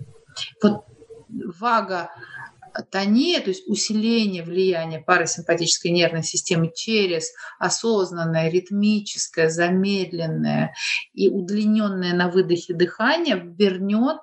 Вот 0.63 0.85
вага 1.29 2.09
тония, 2.83 3.39
то 3.39 3.49
есть 3.49 3.67
усиление 3.67 4.43
влияния 4.43 4.99
парасимпатической 4.99 5.91
нервной 5.91 6.23
системы 6.23 6.71
через 6.73 7.31
осознанное, 7.57 8.49
ритмическое, 8.49 9.49
замедленное 9.49 10.73
и 11.13 11.29
удлиненное 11.29 12.13
на 12.13 12.29
выдохе 12.29 12.73
дыхание 12.73 13.35
вернет, 13.35 14.17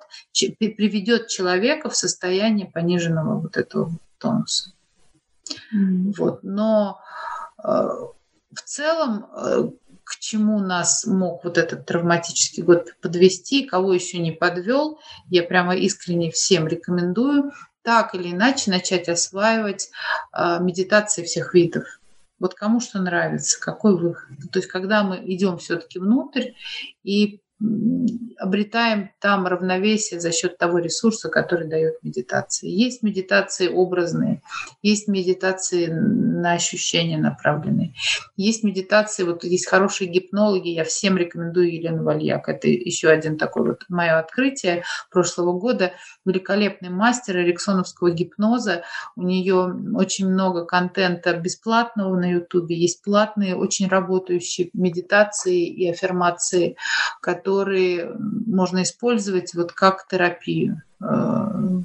приведет 0.59 1.27
человека 1.27 1.89
в 1.89 1.95
состояние 1.95 2.67
пониженного 2.67 3.39
вот 3.39 3.57
этого 3.57 3.91
тонуса. 4.17 4.73
Вот. 5.71 6.43
Но 6.43 6.99
э, 7.63 7.67
в 7.67 8.61
целом 8.65 9.25
э, 9.35 9.69
к 10.07 10.19
чему 10.19 10.59
нас 10.59 11.05
мог 11.05 11.43
вот 11.43 11.57
этот 11.57 11.85
травматический 11.85 12.63
год 12.63 12.95
подвести, 13.01 13.65
кого 13.65 13.93
еще 13.93 14.19
не 14.19 14.31
подвел, 14.31 14.99
я 15.29 15.43
прямо 15.43 15.75
искренне 15.75 16.31
всем 16.31 16.65
рекомендую 16.67 17.51
так 17.87 18.13
или 18.15 18.33
иначе 18.33 18.69
начать 18.69 19.07
осваивать 19.07 19.91
э, 20.33 20.57
медитации 20.59 21.23
всех 21.23 21.53
видов. 21.53 21.85
Вот 22.37 22.53
кому 22.53 22.81
что 22.81 22.99
нравится, 22.99 23.57
какой 23.61 23.97
выход. 23.97 24.35
То 24.51 24.59
есть 24.59 24.67
когда 24.67 25.03
мы 25.03 25.21
идем 25.23 25.57
все-таки 25.57 25.97
внутрь 25.97 26.51
и 27.03 27.39
обретаем 28.37 29.09
там 29.19 29.47
равновесие 29.47 30.19
за 30.19 30.31
счет 30.31 30.57
того 30.57 30.77
ресурса, 30.77 31.29
который 31.29 31.67
дает 31.67 31.95
медитация. 32.03 32.69
Есть 32.69 33.01
медитации 33.01 33.67
образные, 33.67 34.41
есть 34.83 35.07
медитации 35.07 35.87
на 35.87 36.53
ощущения 36.53 37.17
направленные, 37.17 37.93
есть 38.35 38.63
медитации, 38.63 39.23
вот 39.23 39.43
есть 39.43 39.67
хорошие 39.67 40.09
гипнологи, 40.09 40.69
я 40.69 40.83
всем 40.83 41.17
рекомендую 41.17 41.73
Елену 41.73 42.03
Вальяк. 42.03 42.47
Это 42.47 42.67
еще 42.67 43.09
один 43.09 43.37
такой 43.37 43.67
вот 43.67 43.83
мое 43.89 44.19
открытие 44.19 44.83
прошлого 45.09 45.53
года. 45.53 45.93
Великолепный 46.25 46.89
мастер 46.89 47.37
эриксоновского 47.37 48.11
гипноза. 48.11 48.83
У 49.15 49.23
нее 49.23 49.75
очень 49.95 50.29
много 50.29 50.65
контента 50.65 51.33
бесплатного 51.33 52.15
на 52.15 52.29
Ютубе, 52.29 52.75
есть 52.77 53.03
платные, 53.03 53.55
очень 53.55 53.87
работающие 53.87 54.69
медитации 54.73 55.65
и 55.65 55.89
аффирмации, 55.89 56.77
которые 57.21 57.46
которые 57.47 58.13
можно 58.19 58.83
использовать 58.83 59.53
вот 59.53 59.71
как 59.71 60.05
терапию. 60.09 60.81
Э, 61.01 61.79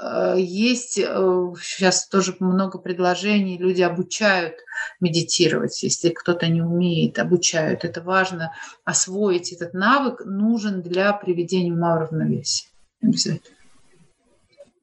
э, 0.00 0.34
есть 0.38 0.94
сейчас 0.94 2.04
э, 2.04 2.10
тоже 2.10 2.34
много 2.40 2.78
предложений, 2.78 3.58
люди 3.58 3.82
обучают 3.82 4.56
медитировать, 4.98 5.80
если 5.84 6.08
кто-то 6.08 6.48
не 6.48 6.62
умеет, 6.62 7.20
обучают. 7.20 7.84
Это 7.84 8.02
важно 8.02 8.52
освоить 8.84 9.52
этот 9.52 9.72
навык, 9.72 10.22
нужен 10.24 10.82
для 10.82 11.12
приведения 11.12 11.72
ума 11.72 11.94
в 11.94 12.00
равновесие. 12.00 12.68
Обязательно. 13.00 13.56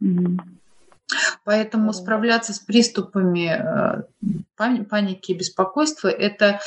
Mm-hmm. 0.02 0.40
Поэтому 1.44 1.92
справляться 1.92 2.54
с 2.54 2.60
приступами 2.60 4.06
паники 4.56 5.32
и 5.32 5.38
беспокойства– 5.38 6.08
это 6.10 6.62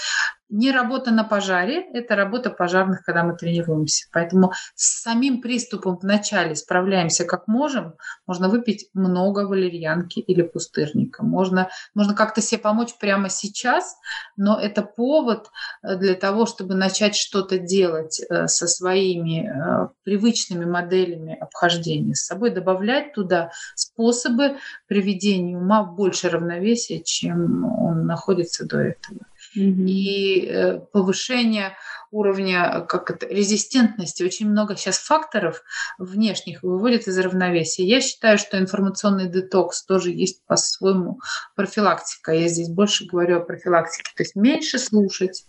не 0.48 0.72
работа 0.72 1.10
на 1.10 1.24
пожаре, 1.24 1.86
это 1.92 2.16
работа 2.16 2.50
пожарных, 2.50 3.04
когда 3.04 3.22
мы 3.22 3.36
тренируемся. 3.36 4.06
Поэтому 4.12 4.52
с 4.74 5.02
самим 5.02 5.40
приступом 5.40 5.98
вначале 6.00 6.54
справляемся 6.54 7.24
как 7.24 7.48
можем. 7.48 7.94
Можно 8.26 8.48
выпить 8.48 8.88
много 8.94 9.46
валерьянки 9.46 10.20
или 10.20 10.42
пустырника. 10.42 11.22
Можно, 11.22 11.68
можно 11.94 12.14
как-то 12.14 12.40
себе 12.40 12.60
помочь 12.60 12.94
прямо 12.98 13.28
сейчас, 13.28 13.96
но 14.36 14.58
это 14.58 14.82
повод 14.82 15.50
э, 15.82 15.96
для 15.96 16.14
того, 16.14 16.46
чтобы 16.46 16.74
начать 16.74 17.14
что-то 17.14 17.58
делать 17.58 18.20
э, 18.20 18.46
со 18.46 18.66
своими 18.66 19.48
э, 19.48 19.88
привычными 20.02 20.64
моделями 20.64 21.36
обхождения 21.38 22.14
с 22.14 22.24
собой, 22.24 22.50
добавлять 22.50 23.12
туда 23.12 23.50
способы 23.74 24.56
приведения 24.86 25.56
ума 25.58 25.82
в 25.82 25.94
больше 25.94 26.30
равновесия, 26.30 27.00
чем 27.00 27.64
он 27.64 28.06
находится 28.06 28.66
до 28.66 28.78
этого 28.78 29.20
и 29.54 30.46
э, 30.46 30.78
повышение 30.92 31.76
уровня 32.10 32.84
как 32.88 33.10
это, 33.10 33.26
резистентности. 33.26 34.22
Очень 34.22 34.50
много 34.50 34.76
сейчас 34.76 34.98
факторов 34.98 35.62
внешних 35.98 36.62
выводит 36.62 37.06
из 37.06 37.18
равновесия. 37.18 37.84
Я 37.84 38.00
считаю, 38.00 38.38
что 38.38 38.58
информационный 38.58 39.28
детокс 39.28 39.84
тоже 39.84 40.10
есть 40.10 40.44
по-своему 40.46 41.20
профилактика. 41.54 42.32
Я 42.32 42.48
здесь 42.48 42.68
больше 42.68 43.06
говорю 43.06 43.38
о 43.38 43.44
профилактике. 43.44 44.10
То 44.16 44.22
есть 44.22 44.36
меньше 44.36 44.78
слушать 44.78 45.46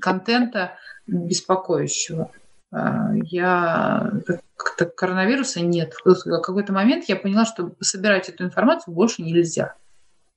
контента 0.00 0.78
беспокоящего. 1.06 2.30
А, 2.72 3.10
я 3.24 4.12
как-то 4.56 4.86
коронавируса 4.86 5.60
нет. 5.60 5.94
В 6.04 6.40
какой-то 6.40 6.72
момент 6.72 7.06
я 7.08 7.16
поняла, 7.16 7.44
что 7.44 7.72
собирать 7.80 8.28
эту 8.28 8.44
информацию 8.44 8.94
больше 8.94 9.22
нельзя. 9.22 9.74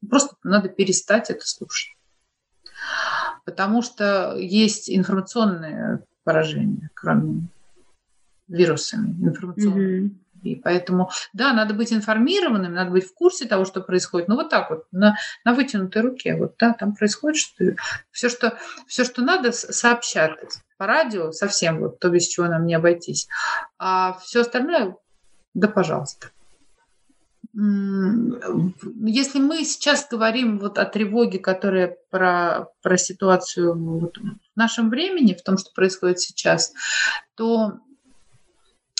Просто 0.10 0.36
надо 0.44 0.70
перестать 0.70 1.30
это 1.30 1.46
слушать 1.48 1.96
потому 3.46 3.82
что 3.82 4.36
есть 4.38 4.90
информационные 4.90 6.04
поражения, 6.24 6.90
кроме 6.94 7.48
вирусами 8.48 9.10
информационными. 9.22 10.08
Mm-hmm. 10.08 10.24
И 10.44 10.56
поэтому, 10.56 11.10
да, 11.32 11.54
надо 11.54 11.74
быть 11.74 11.94
информированным, 11.94 12.74
надо 12.74 12.92
быть 12.92 13.08
в 13.08 13.14
курсе 13.14 13.46
того, 13.46 13.64
что 13.64 13.82
происходит. 13.82 14.28
Ну, 14.28 14.36
вот 14.36 14.50
так 14.50 14.70
вот, 14.70 14.86
на, 14.92 15.16
на 15.46 15.54
вытянутой 15.54 16.02
руке. 16.02 16.36
Вот, 16.36 16.56
да, 16.60 16.74
там 16.74 16.96
происходит 16.96 17.38
что 17.40 17.76
все, 18.12 18.30
что 18.30 18.58
все, 18.86 19.06
что 19.06 19.22
надо, 19.22 19.54
сообщать 19.54 20.38
по 20.78 20.86
радио 20.86 21.32
совсем, 21.32 21.80
вот 21.80 22.00
то, 22.00 22.10
без 22.10 22.28
чего 22.28 22.48
нам 22.48 22.66
не 22.66 22.74
обойтись. 22.74 23.30
А 23.80 24.20
все 24.22 24.42
остальное, 24.42 24.98
да, 25.54 25.70
пожалуйста. 25.70 26.28
Если 27.56 29.40
мы 29.40 29.64
сейчас 29.64 30.08
говорим 30.10 30.58
вот 30.58 30.80
о 30.80 30.86
тревоге, 30.86 31.38
которая 31.38 31.96
про, 32.10 32.68
про 32.82 32.98
ситуацию 32.98 33.78
вот 33.78 34.18
в 34.18 34.56
нашем 34.56 34.90
времени, 34.90 35.36
в 35.36 35.44
том, 35.44 35.58
что 35.60 35.72
происходит 35.74 36.20
сейчас, 36.20 36.74
то 37.36 37.74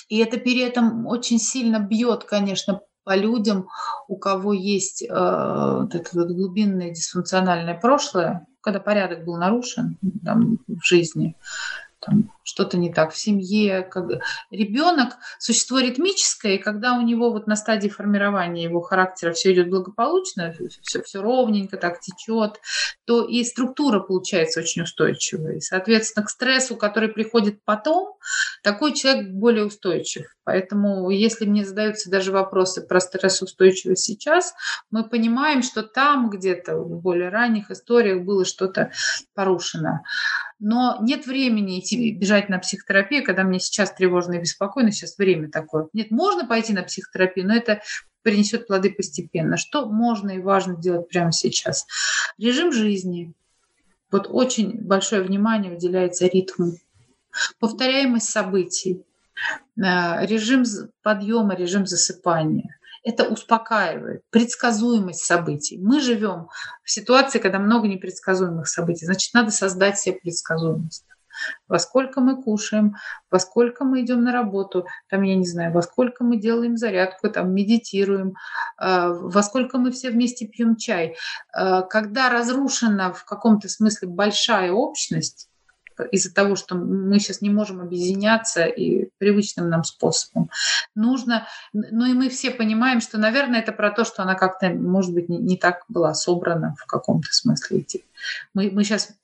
и 0.08 0.18
это 0.18 0.38
при 0.38 0.60
этом 0.60 1.06
очень 1.06 1.40
сильно 1.40 1.80
бьет, 1.80 2.24
конечно, 2.24 2.80
по 3.02 3.16
людям, 3.16 3.68
у 4.08 4.16
кого 4.16 4.52
есть 4.52 5.02
э, 5.02 5.08
вот 5.08 5.94
это 5.94 6.08
вот 6.12 6.28
глубинное 6.28 6.90
дисфункциональное 6.90 7.78
прошлое, 7.78 8.46
когда 8.60 8.80
порядок 8.80 9.24
был 9.24 9.36
нарушен 9.36 9.98
там, 10.24 10.58
в 10.66 10.84
жизни, 10.84 11.36
там, 12.04 12.32
что-то 12.42 12.76
не 12.76 12.92
так 12.92 13.12
в 13.12 13.18
семье. 13.18 13.82
Как... 13.82 14.04
Ребенок– 14.50 15.14
существо 15.38 15.80
ритмическое, 15.80 16.54
и 16.54 16.58
когда 16.58 16.94
у 16.94 17.02
него 17.02 17.30
вот 17.30 17.46
на 17.46 17.56
стадии 17.56 17.88
формирования 17.88 18.64
его 18.64 18.80
характера 18.80 19.32
все 19.32 19.52
идет 19.52 19.70
благополучно, 19.70 20.54
все, 20.82 21.02
все 21.02 21.22
ровненько 21.22 21.76
так 21.76 22.00
течет, 22.00 22.60
то 23.04 23.24
и 23.24 23.42
структура 23.44 24.00
получается 24.00 24.60
очень 24.60 24.82
устойчивая. 24.82 25.56
И, 25.56 25.60
соответственно, 25.60 26.26
к 26.26 26.30
стрессу, 26.30 26.76
который 26.76 27.08
приходит 27.08 27.62
потом, 27.64 28.16
такой 28.62 28.92
человек 28.94 29.30
более 29.30 29.64
устойчив. 29.64 30.26
Поэтому, 30.44 31.08
если 31.10 31.46
мне 31.46 31.64
задаются 31.64 32.10
даже 32.10 32.30
вопросы 32.30 32.86
про 32.86 33.00
стрессоустойчивость 33.00 34.04
сейчас, 34.04 34.54
мы 34.90 35.08
понимаем, 35.08 35.62
что 35.62 35.82
там 35.82 36.28
где-то 36.30 36.76
в 36.76 37.00
более 37.00 37.30
ранних 37.30 37.70
историях 37.70 38.22
было 38.22 38.44
что-то 38.44 38.92
порушено. 39.34 40.02
Но 40.60 40.98
нет 41.00 41.26
времени 41.26 41.80
идти 41.80 42.12
бежать 42.12 42.48
на 42.48 42.58
психотерапию, 42.58 43.24
когда 43.24 43.42
мне 43.42 43.58
сейчас 43.58 43.92
тревожно 43.92 44.34
и 44.34 44.40
беспокойно, 44.40 44.92
сейчас 44.92 45.18
время 45.18 45.50
такое. 45.50 45.88
Нет, 45.92 46.10
можно 46.10 46.46
пойти 46.46 46.72
на 46.72 46.82
психотерапию, 46.82 47.46
но 47.46 47.54
это 47.54 47.82
принесет 48.22 48.66
плоды 48.66 48.90
постепенно. 48.90 49.56
Что 49.56 49.86
можно 49.86 50.30
и 50.30 50.40
важно 50.40 50.76
делать 50.76 51.08
прямо 51.08 51.32
сейчас? 51.32 51.86
Режим 52.38 52.72
жизни, 52.72 53.32
Вот 54.10 54.28
очень 54.30 54.80
большое 54.80 55.22
внимание 55.22 55.74
уделяется 55.74 56.26
ритму. 56.26 56.74
Повторяемость 57.58 58.30
событий, 58.30 59.02
э, 59.76 60.26
режим 60.26 60.64
подъема, 61.02 61.56
режим 61.56 61.84
засыпания. 61.84 62.78
Это 63.04 63.24
успокаивает, 63.28 64.22
предсказуемость 64.30 65.24
событий. 65.24 65.78
Мы 65.78 66.00
живем 66.00 66.48
в 66.82 66.90
ситуации, 66.90 67.38
когда 67.38 67.58
много 67.58 67.86
непредсказуемых 67.86 68.66
событий. 68.66 69.04
Значит, 69.04 69.34
надо 69.34 69.50
создать 69.50 69.98
себе 69.98 70.18
предсказуемость 70.22 71.04
во 71.68 71.78
сколько 71.78 72.20
мы 72.20 72.40
кушаем, 72.42 72.96
во 73.30 73.38
сколько 73.38 73.84
мы 73.84 74.02
идем 74.02 74.22
на 74.22 74.32
работу, 74.32 74.86
там, 75.08 75.22
я 75.22 75.34
не 75.36 75.46
знаю, 75.46 75.72
во 75.72 75.82
сколько 75.82 76.24
мы 76.24 76.36
делаем 76.36 76.76
зарядку, 76.76 77.28
там, 77.30 77.52
медитируем, 77.52 78.34
а, 78.76 79.08
во 79.10 79.42
сколько 79.42 79.78
мы 79.78 79.90
все 79.90 80.10
вместе 80.10 80.46
пьем 80.46 80.76
чай. 80.76 81.16
А, 81.52 81.82
когда 81.82 82.30
разрушена 82.30 83.12
в 83.12 83.24
каком-то 83.24 83.68
смысле 83.68 84.08
большая 84.08 84.72
общность, 84.72 85.48
из-за 86.10 86.32
того, 86.32 86.56
что 86.56 86.74
мы 86.74 87.18
сейчас 87.18 87.40
не 87.40 87.50
можем 87.50 87.80
объединяться 87.80 88.64
и 88.64 89.08
привычным 89.18 89.68
нам 89.68 89.84
способом. 89.84 90.50
Нужно, 90.94 91.46
ну 91.72 92.06
и 92.06 92.14
мы 92.14 92.28
все 92.28 92.50
понимаем, 92.50 93.00
что, 93.00 93.18
наверное, 93.18 93.60
это 93.60 93.72
про 93.72 93.90
то, 93.90 94.04
что 94.04 94.22
она 94.22 94.34
как-то, 94.34 94.70
может 94.70 95.12
быть, 95.12 95.28
не, 95.28 95.38
не 95.38 95.56
так 95.56 95.84
была 95.88 96.14
собрана 96.14 96.74
в 96.78 96.86
каком-то 96.86 97.28
смысле. 97.30 97.84
Мы, 98.54 98.70
мы 98.70 98.84
сейчас 98.84 99.14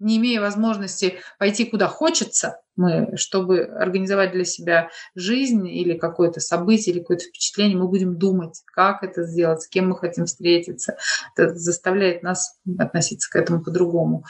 не 0.00 0.18
имея 0.18 0.40
возможности 0.40 1.18
пойти 1.38 1.64
куда 1.64 1.88
хочется, 1.88 2.60
мы, 2.76 3.16
чтобы 3.16 3.62
организовать 3.62 4.32
для 4.32 4.44
себя 4.44 4.90
жизнь 5.16 5.66
или 5.68 5.98
какое-то 5.98 6.40
событие, 6.40 6.94
или 6.94 7.00
какое-то 7.00 7.24
впечатление, 7.24 7.76
мы 7.76 7.88
будем 7.88 8.16
думать, 8.16 8.62
как 8.66 9.02
это 9.02 9.24
сделать, 9.24 9.62
с 9.62 9.68
кем 9.68 9.88
мы 9.88 9.98
хотим 9.98 10.26
встретиться. 10.26 10.96
Это 11.36 11.56
заставляет 11.56 12.22
нас 12.22 12.56
относиться 12.78 13.28
к 13.30 13.36
этому 13.36 13.62
по-другому. 13.62 14.24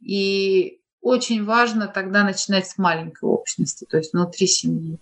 И 0.00 0.80
очень 1.02 1.44
важно 1.44 1.88
тогда 1.88 2.24
начинать 2.24 2.68
с 2.68 2.78
маленькой 2.78 3.24
общности, 3.24 3.84
то 3.88 3.98
есть 3.98 4.12
внутри 4.12 4.46
семьи. 4.46 4.98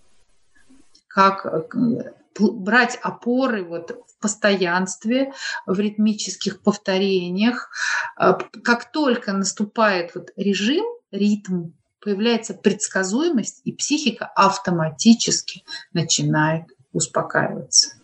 Как 1.07 1.45
э, 1.45 2.13
брать 2.39 2.97
опоры 3.01 3.63
вот 3.63 3.91
в 4.07 4.21
постоянстве, 4.21 5.33
в 5.65 5.79
ритмических 5.79 6.61
повторениях. 6.61 7.69
А, 8.15 8.33
как 8.33 8.91
только 8.91 9.33
наступает 9.33 10.15
вот 10.15 10.31
режим, 10.35 10.85
ритм, 11.11 11.71
появляется 11.99 12.53
предсказуемость, 12.53 13.61
и 13.63 13.71
психика 13.71 14.25
автоматически 14.25 15.63
начинает 15.93 16.65
успокаиваться. 16.93 18.00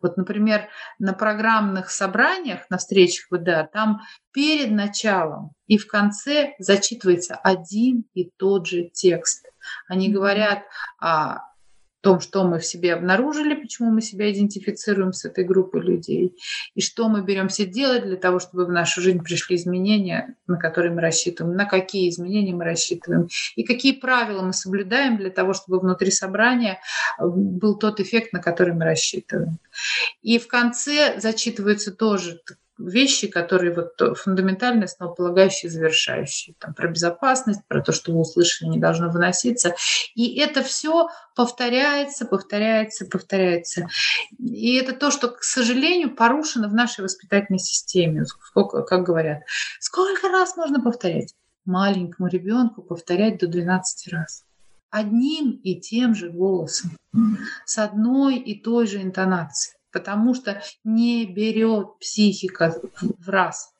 Вот, 0.00 0.16
например, 0.16 0.68
на 0.98 1.12
программных 1.12 1.90
собраниях, 1.90 2.68
на 2.70 2.78
встречах 2.78 3.26
ВДА, 3.30 3.68
там 3.72 4.02
перед 4.32 4.70
началом 4.70 5.52
и 5.66 5.78
в 5.78 5.86
конце 5.86 6.54
зачитывается 6.58 7.34
один 7.36 8.04
и 8.14 8.30
тот 8.36 8.66
же 8.66 8.90
текст. 8.92 9.46
Они 9.88 10.12
говорят 10.12 10.64
о 10.98 11.38
том, 12.04 12.20
что 12.20 12.44
мы 12.44 12.58
в 12.58 12.66
себе 12.66 12.92
обнаружили, 12.92 13.54
почему 13.54 13.90
мы 13.90 14.02
себя 14.02 14.30
идентифицируем 14.30 15.14
с 15.14 15.24
этой 15.24 15.42
группой 15.42 15.80
людей, 15.80 16.36
и 16.74 16.82
что 16.82 17.08
мы 17.08 17.22
беремся 17.22 17.64
делать 17.64 18.04
для 18.04 18.16
того, 18.16 18.38
чтобы 18.38 18.66
в 18.66 18.70
нашу 18.70 19.00
жизнь 19.00 19.22
пришли 19.22 19.56
изменения, 19.56 20.36
на 20.46 20.58
которые 20.58 20.92
мы 20.92 21.00
рассчитываем, 21.00 21.56
на 21.56 21.64
какие 21.64 22.10
изменения 22.10 22.54
мы 22.54 22.64
рассчитываем, 22.64 23.28
и 23.56 23.64
какие 23.64 23.92
правила 23.92 24.42
мы 24.42 24.52
соблюдаем 24.52 25.16
для 25.16 25.30
того, 25.30 25.54
чтобы 25.54 25.80
внутри 25.80 26.10
собрания 26.10 26.78
э, 27.18 27.26
был 27.26 27.78
тот 27.78 28.00
эффект, 28.00 28.34
на 28.34 28.40
который 28.40 28.74
мы 28.74 28.84
рассчитываем. 28.84 29.58
И 30.22 30.38
в 30.38 30.46
конце 30.46 31.18
зачитывается 31.18 31.90
тоже 31.90 32.38
вещи, 32.78 33.28
которые 33.28 33.74
вот 33.74 34.18
фундаментальные, 34.18 34.84
основополагающие, 34.84 35.70
завершающие. 35.70 36.54
Там, 36.58 36.74
про 36.74 36.88
безопасность, 36.88 37.60
про 37.68 37.82
то, 37.82 37.92
что 37.92 38.12
вы 38.12 38.20
услышали, 38.20 38.68
не 38.68 38.78
должно 38.78 39.10
выноситься. 39.10 39.74
И 40.14 40.38
это 40.38 40.62
все 40.62 41.08
повторяется, 41.34 42.26
повторяется, 42.26 43.06
повторяется. 43.06 43.88
И 44.38 44.76
это 44.76 44.92
то, 44.92 45.10
что, 45.10 45.28
к 45.28 45.42
сожалению, 45.42 46.14
порушено 46.14 46.68
в 46.68 46.74
нашей 46.74 47.02
воспитательной 47.02 47.60
системе. 47.60 48.24
Сколько, 48.24 48.82
как 48.82 49.04
говорят, 49.04 49.42
сколько 49.80 50.28
раз 50.28 50.56
можно 50.56 50.80
повторять? 50.80 51.34
Маленькому 51.64 52.28
ребенку 52.28 52.82
повторять 52.82 53.38
до 53.38 53.46
12 53.46 54.12
раз 54.12 54.44
одним 54.90 55.50
и 55.64 55.74
тем 55.80 56.14
же 56.14 56.30
голосом, 56.30 56.92
с 57.64 57.78
одной 57.78 58.36
и 58.36 58.60
той 58.60 58.86
же 58.86 59.02
интонацией 59.02 59.73
потому 59.94 60.34
что 60.34 60.60
не 60.82 61.24
берет 61.24 61.98
психика 62.00 62.74
в 63.00 63.28
раз. 63.28 63.72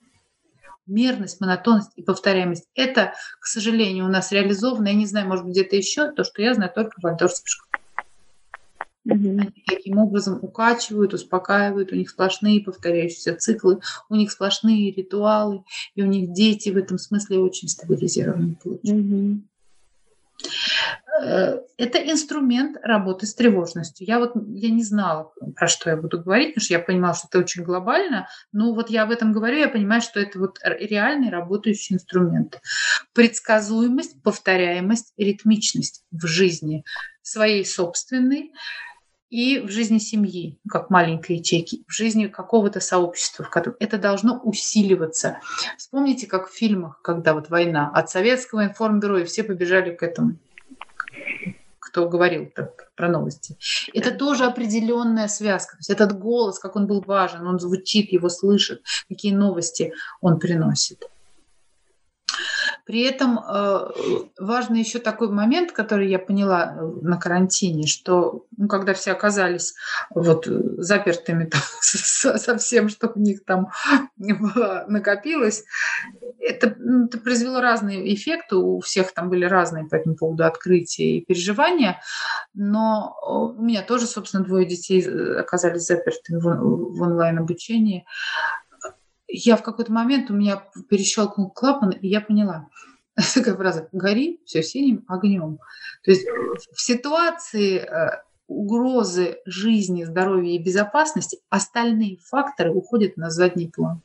Мерность, 0.87 1.41
монотонность 1.41 1.91
и 1.97 2.03
повторяемость. 2.03 2.69
Это, 2.75 3.15
к 3.41 3.47
сожалению, 3.47 4.05
у 4.05 4.09
нас 4.09 4.33
реализовано. 4.33 4.89
Я 4.89 4.95
не 4.95 5.07
знаю, 5.07 5.27
может 5.29 5.45
быть, 5.45 5.55
где-то 5.55 5.77
еще, 5.77 6.13
то, 6.13 6.25
что 6.25 6.41
я 6.41 6.55
знаю 6.55 6.71
только 6.75 6.99
в 6.99 7.03
вальдорфской 7.03 7.51
школе. 7.51 7.83
Угу. 9.07 9.29
Они 9.41 9.65
таким 9.67 9.99
образом 9.99 10.39
укачивают, 10.41 11.13
успокаивают, 11.13 11.93
у 11.93 11.97
них 11.97 12.09
сплошные 12.09 12.63
повторяющиеся 12.63 13.37
циклы, 13.37 13.81
у 14.09 14.15
них 14.15 14.31
сплошные 14.31 14.93
ритуалы, 14.93 15.65
и 15.95 16.03
у 16.03 16.07
них 16.07 16.33
дети 16.33 16.71
в 16.71 16.77
этом 16.77 16.99
смысле 16.99 17.39
очень 17.39 17.69
стабилизированы. 17.69 18.57
Угу. 18.65 19.43
Э, 21.23 21.61
это 21.77 21.99
инструмент 21.99 22.77
работы 22.83 23.27
с 23.27 23.35
тревожностью. 23.35 24.07
Я 24.07 24.19
вот 24.19 24.33
я 24.49 24.71
не 24.71 24.83
знала, 24.83 25.33
про 25.55 25.69
что 25.69 25.91
я 25.91 25.97
буду 25.97 26.21
говорить, 26.21 26.55
потому 26.55 26.65
что 26.65 26.75
я 26.75 26.81
понимала, 26.81 27.15
что 27.15 27.29
это 27.29 27.39
очень 27.39 27.63
глобально, 27.63 28.29
но 28.53 28.75
вот 28.75 28.91
я 28.91 29.05
об 29.05 29.11
этом 29.11 29.33
говорю, 29.33 29.59
я 29.59 29.69
понимаю, 29.69 30.01
что 30.01 30.21
это 30.21 30.39
вот 30.39 30.59
реальный 30.65 31.31
работающий 31.31 31.95
инструмент. 31.95 32.61
Предсказуемость, 33.13 34.23
повторяемость, 34.23 35.13
ритмичность 35.17 36.03
в 36.11 36.27
жизни 36.27 36.85
своей 37.23 37.65
собственной 37.65 38.53
и 39.35 39.59
в 39.59 39.69
жизни 39.69 39.99
семьи, 39.99 40.61
как 40.69 40.91
маленькой 40.91 41.39
ячейки, 41.39 41.83
в 41.89 41.93
жизни 41.93 42.29
какого-то 42.29 42.79
сообщества, 42.79 43.45
в 43.45 43.51
котором 43.51 43.77
это 43.81 43.99
должно 43.99 44.39
усиливаться. 44.39 45.41
Вспомните, 45.77 46.29
как 46.29 46.49
в 46.49 46.55
фильмах, 46.55 47.01
когда 47.03 47.35
вот 47.35 47.51
война, 47.51 47.91
от 47.93 48.09
советского 48.09 48.65
информбюро, 48.65 49.19
и 49.19 49.25
все 49.25 49.43
побежали 49.43 49.93
к 49.93 50.05
этому 50.05 50.37
кто 51.81 52.09
говорил 52.09 52.51
так, 52.53 52.91
про 52.97 53.09
новости. 53.09 53.57
Это 53.93 54.11
тоже 54.11 54.47
определенная 54.47 55.29
связка. 55.29 55.75
То 55.75 55.79
есть 55.79 55.91
этот 55.91 56.19
голос, 56.19 56.59
как 56.59 56.75
он 56.75 56.89
был 56.89 57.01
важен, 57.01 57.47
он 57.47 57.61
звучит, 57.61 58.11
его 58.11 58.29
слышит, 58.29 58.83
какие 59.09 59.33
новости 59.33 59.93
он 60.21 60.41
приносит. 60.41 61.05
При 62.85 63.03
этом 63.03 63.39
э, 63.39 63.87
важный 64.39 64.81
еще 64.81 64.99
такой 64.99 65.31
момент, 65.31 65.73
который 65.73 66.09
я 66.09 66.19
поняла 66.19 66.75
э, 66.77 66.83
на 67.01 67.17
карантине, 67.17 67.87
что 67.87 68.45
ну, 68.57 68.69
когда 68.69 68.93
все 68.93 69.13
оказались 69.13 69.75
вот 70.11 70.47
запертыми 70.47 71.47
там, 71.47 71.63
со, 71.81 72.59
всем, 72.59 72.91
что 72.91 73.11
у 73.15 73.19
них 73.19 73.45
там 73.45 73.69
накопилось, 74.19 75.65
это, 76.39 76.77
это 77.07 77.19
произвело 77.19 77.61
разные 77.61 78.15
эффекты, 78.15 78.57
у 78.57 78.81
всех 78.81 79.13
там 79.15 79.31
были 79.31 79.47
разные 79.47 79.87
по 79.87 79.95
этому 79.95 80.15
поводу 80.15 80.45
открытия 80.45 81.19
и 81.19 81.25
переживания, 81.25 82.01
но 82.53 83.17
у 83.27 83.63
меня 83.63 83.83
тоже, 83.83 84.07
собственно, 84.07 84.45
двое 84.45 84.67
детей 84.67 85.03
э, 85.03 85.41
оказались 85.41 85.87
запертыми 85.87 86.39
в, 86.39 86.99
в 86.99 87.03
онлайн-обучении 87.03 88.05
я 89.37 89.57
в 89.57 89.63
какой-то 89.63 89.93
момент 89.93 90.31
у 90.31 90.35
меня 90.35 90.63
перещелкнул 90.89 91.51
клапан, 91.51 91.91
и 91.91 92.09
я 92.09 92.21
поняла. 92.21 92.69
Такая 93.35 93.55
фраза 93.55 93.89
«гори 93.93 94.41
все 94.45 94.63
синим 94.63 95.05
огнем». 95.09 95.59
То 96.05 96.11
есть 96.11 96.27
в 96.73 96.81
ситуации 96.81 97.79
э, 97.79 98.23
угрозы 98.47 99.39
жизни, 99.47 100.05
здоровья 100.05 100.55
и 100.55 100.63
безопасности 100.63 101.41
остальные 101.51 102.19
факторы 102.19 102.73
уходят 102.73 103.17
на 103.17 103.31
задний 103.31 103.69
план. 103.69 104.03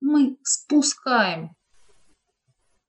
Мы 0.00 0.36
спускаем 0.42 1.54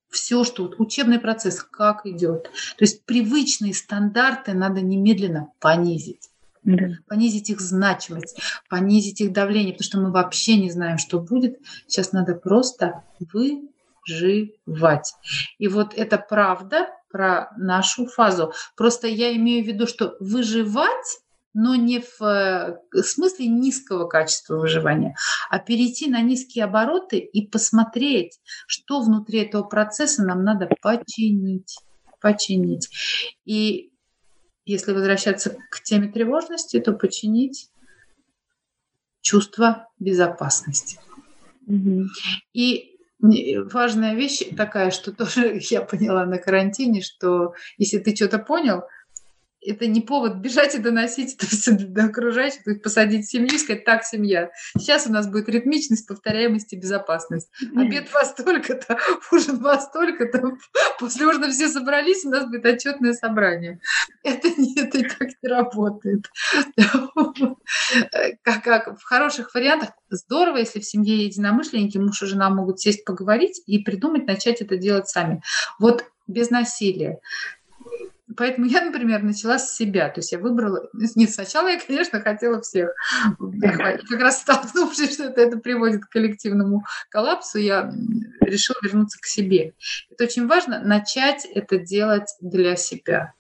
все, 0.10 0.44
что 0.44 0.64
вот 0.64 0.80
учебный 0.80 1.20
процесс 1.20 1.62
как 1.62 2.06
идет. 2.06 2.44
То 2.44 2.84
есть 2.84 3.04
привычные 3.06 3.74
стандарты 3.74 4.54
надо 4.54 4.82
немедленно 4.82 5.52
понизить 5.60 6.30
да. 6.76 6.98
понизить 7.08 7.50
их 7.50 7.62
значимость, 7.62 8.40
понизить 8.70 9.22
их 9.22 9.32
давление, 9.32 9.74
потому 9.74 9.86
что 9.86 10.00
мы 10.00 10.12
вообще 10.12 10.58
не 10.58 10.70
знаем, 10.70 10.98
что 10.98 11.20
будет. 11.20 11.60
Сейчас 11.88 12.12
надо 12.12 12.36
просто 12.36 13.04
выживать. 13.34 15.14
И 15.58 15.68
вот 15.68 15.94
это 15.96 16.18
правда 16.18 16.90
про 17.10 17.52
нашу 17.58 18.06
фазу. 18.08 18.52
Просто 18.76 19.08
я 19.08 19.34
имею 19.36 19.64
в 19.64 19.68
виду, 19.68 19.88
что 19.88 20.16
выживать 20.20 21.20
но 21.60 21.74
не 21.74 22.02
в 22.02 22.22
э, 22.22 23.02
смысле 23.02 23.48
низкого 23.48 24.06
качества 24.08 24.58
выживания, 24.58 25.16
а 25.50 25.58
перейти 25.58 26.08
на 26.08 26.22
низкие 26.22 26.66
обороты 26.66 27.18
и 27.18 27.48
посмотреть, 27.48 28.40
что 28.68 29.02
внутри 29.02 29.40
этого 29.40 29.64
процесса 29.64 30.24
нам 30.24 30.44
надо 30.44 30.70
починить. 30.84 31.80
починить. 32.22 32.90
И 33.46 33.92
если 34.68 34.92
возвращаться 34.92 35.58
к 35.72 35.82
теме 35.82 36.12
тревожности, 36.12 36.80
то 36.80 36.92
починить 36.92 37.70
чувство 39.22 39.88
безопасности. 39.98 41.00
И 42.54 42.98
важная 43.72 44.14
вещь 44.14 44.44
такая, 44.56 44.92
что 44.92 45.12
тоже 45.16 45.60
я 45.70 45.82
поняла 45.82 46.26
на 46.26 46.38
карантине, 46.38 47.02
что 47.02 47.54
если 47.78 47.98
ты 47.98 48.16
что-то 48.16 48.40
понял, 48.40 48.84
это 49.62 49.88
не 49.88 50.02
повод 50.02 50.36
бежать 50.36 50.76
и 50.76 50.80
доносить 50.80 51.36
это 51.38 51.48
все 51.48 51.72
до 51.72 52.06
окружающих, 52.06 52.64
то 52.64 52.72
есть 52.72 52.84
посадить 52.84 53.28
семью 53.28 53.56
и 53.56 53.58
сказать, 53.58 53.86
так, 53.86 54.04
семья, 54.04 54.50
сейчас 54.78 55.08
у 55.08 55.12
нас 55.12 55.28
будет 55.28 55.50
ритмичность, 55.50 56.08
повторяемость 56.08 56.74
и 56.74 56.78
безопасность. 56.78 57.50
Обед 57.76 58.12
во 58.14 58.26
столько-то, 58.26 58.98
ужин 59.32 59.60
во 59.60 59.80
столько-то, 59.80 60.58
после 61.00 61.28
ужина 61.28 61.50
все 61.50 61.68
собрались, 61.70 62.26
у 62.26 62.30
нас 62.30 62.46
будет 62.46 62.66
отчетное 62.66 63.14
собрание. 63.14 63.80
Это, 64.24 64.50
не, 64.50 64.80
это 64.80 65.04
так 65.18 65.30
не 65.42 65.50
работает. 65.50 66.26
Как, 68.44 68.64
как 68.64 69.00
в 69.00 69.04
хороших 69.04 69.54
вариантах 69.54 69.92
здорово, 70.10 70.58
если 70.58 70.80
в 70.80 70.86
семье 70.86 71.26
единомышленники, 71.26 71.98
муж 71.98 72.22
и 72.22 72.26
жена 72.26 72.50
могут 72.50 72.80
сесть 72.80 73.06
поговорить 73.06 73.62
и 73.66 73.80
придумать, 73.80 74.28
начать 74.28 74.62
это 74.62 74.78
делать 74.78 75.08
сами. 75.08 75.42
Вот 75.80 76.06
без 76.28 76.50
насилия 76.50 77.20
поэтому 78.38 78.68
я, 78.68 78.82
например, 78.82 79.24
начала 79.24 79.60
с 79.60 79.76
себя. 79.76 80.10
То 80.10 80.20
есть 80.20 80.32
я 80.32 80.40
выбрала... 80.40 80.90
Нет, 81.16 81.32
сначала 81.32 81.68
я, 81.68 81.80
конечно, 81.80 82.22
хотела 82.22 82.62
всех. 82.62 82.90
Как 83.40 84.20
раз 84.20 84.42
столкнувшись, 84.42 85.14
что 85.14 85.26
это, 85.26 85.42
это 85.42 85.58
приводит 85.58 86.06
к 86.06 86.10
коллективному 86.10 86.84
коллапсу, 87.10 87.58
я 87.58 87.92
решила 88.42 88.78
вернуться 88.82 89.20
к 89.20 89.26
себе. 89.26 89.74
Это 90.10 90.26
очень 90.26 90.48
важно, 90.48 90.80
начать 90.80 91.46
это 91.46 91.78
делать 91.78 92.30
для 92.42 92.76
себя. 92.76 93.34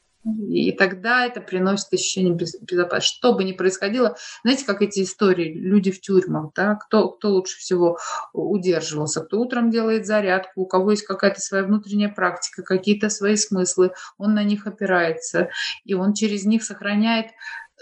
И 0.49 0.71
тогда 0.73 1.25
это 1.25 1.39
приносит 1.39 1.93
ощущение 1.93 2.33
безопасности. 2.33 3.17
Что 3.17 3.33
бы 3.33 3.43
ни 3.43 3.53
происходило, 3.53 4.17
знаете, 4.43 4.65
как 4.65 4.81
эти 4.81 5.03
истории, 5.03 5.53
люди 5.53 5.91
в 5.91 6.01
тюрьмах, 6.01 6.51
да, 6.55 6.75
кто, 6.75 7.09
кто 7.09 7.29
лучше 7.29 7.57
всего 7.57 7.97
удерживался, 8.33 9.21
кто 9.21 9.39
утром 9.39 9.69
делает 9.69 10.05
зарядку, 10.05 10.61
у 10.61 10.65
кого 10.65 10.91
есть 10.91 11.03
какая-то 11.03 11.39
своя 11.39 11.63
внутренняя 11.63 12.09
практика, 12.09 12.63
какие-то 12.63 13.09
свои 13.09 13.35
смыслы, 13.35 13.91
он 14.17 14.33
на 14.33 14.43
них 14.43 14.67
опирается, 14.67 15.49
и 15.85 15.93
он 15.93 16.13
через 16.13 16.45
них 16.45 16.63
сохраняет 16.63 17.27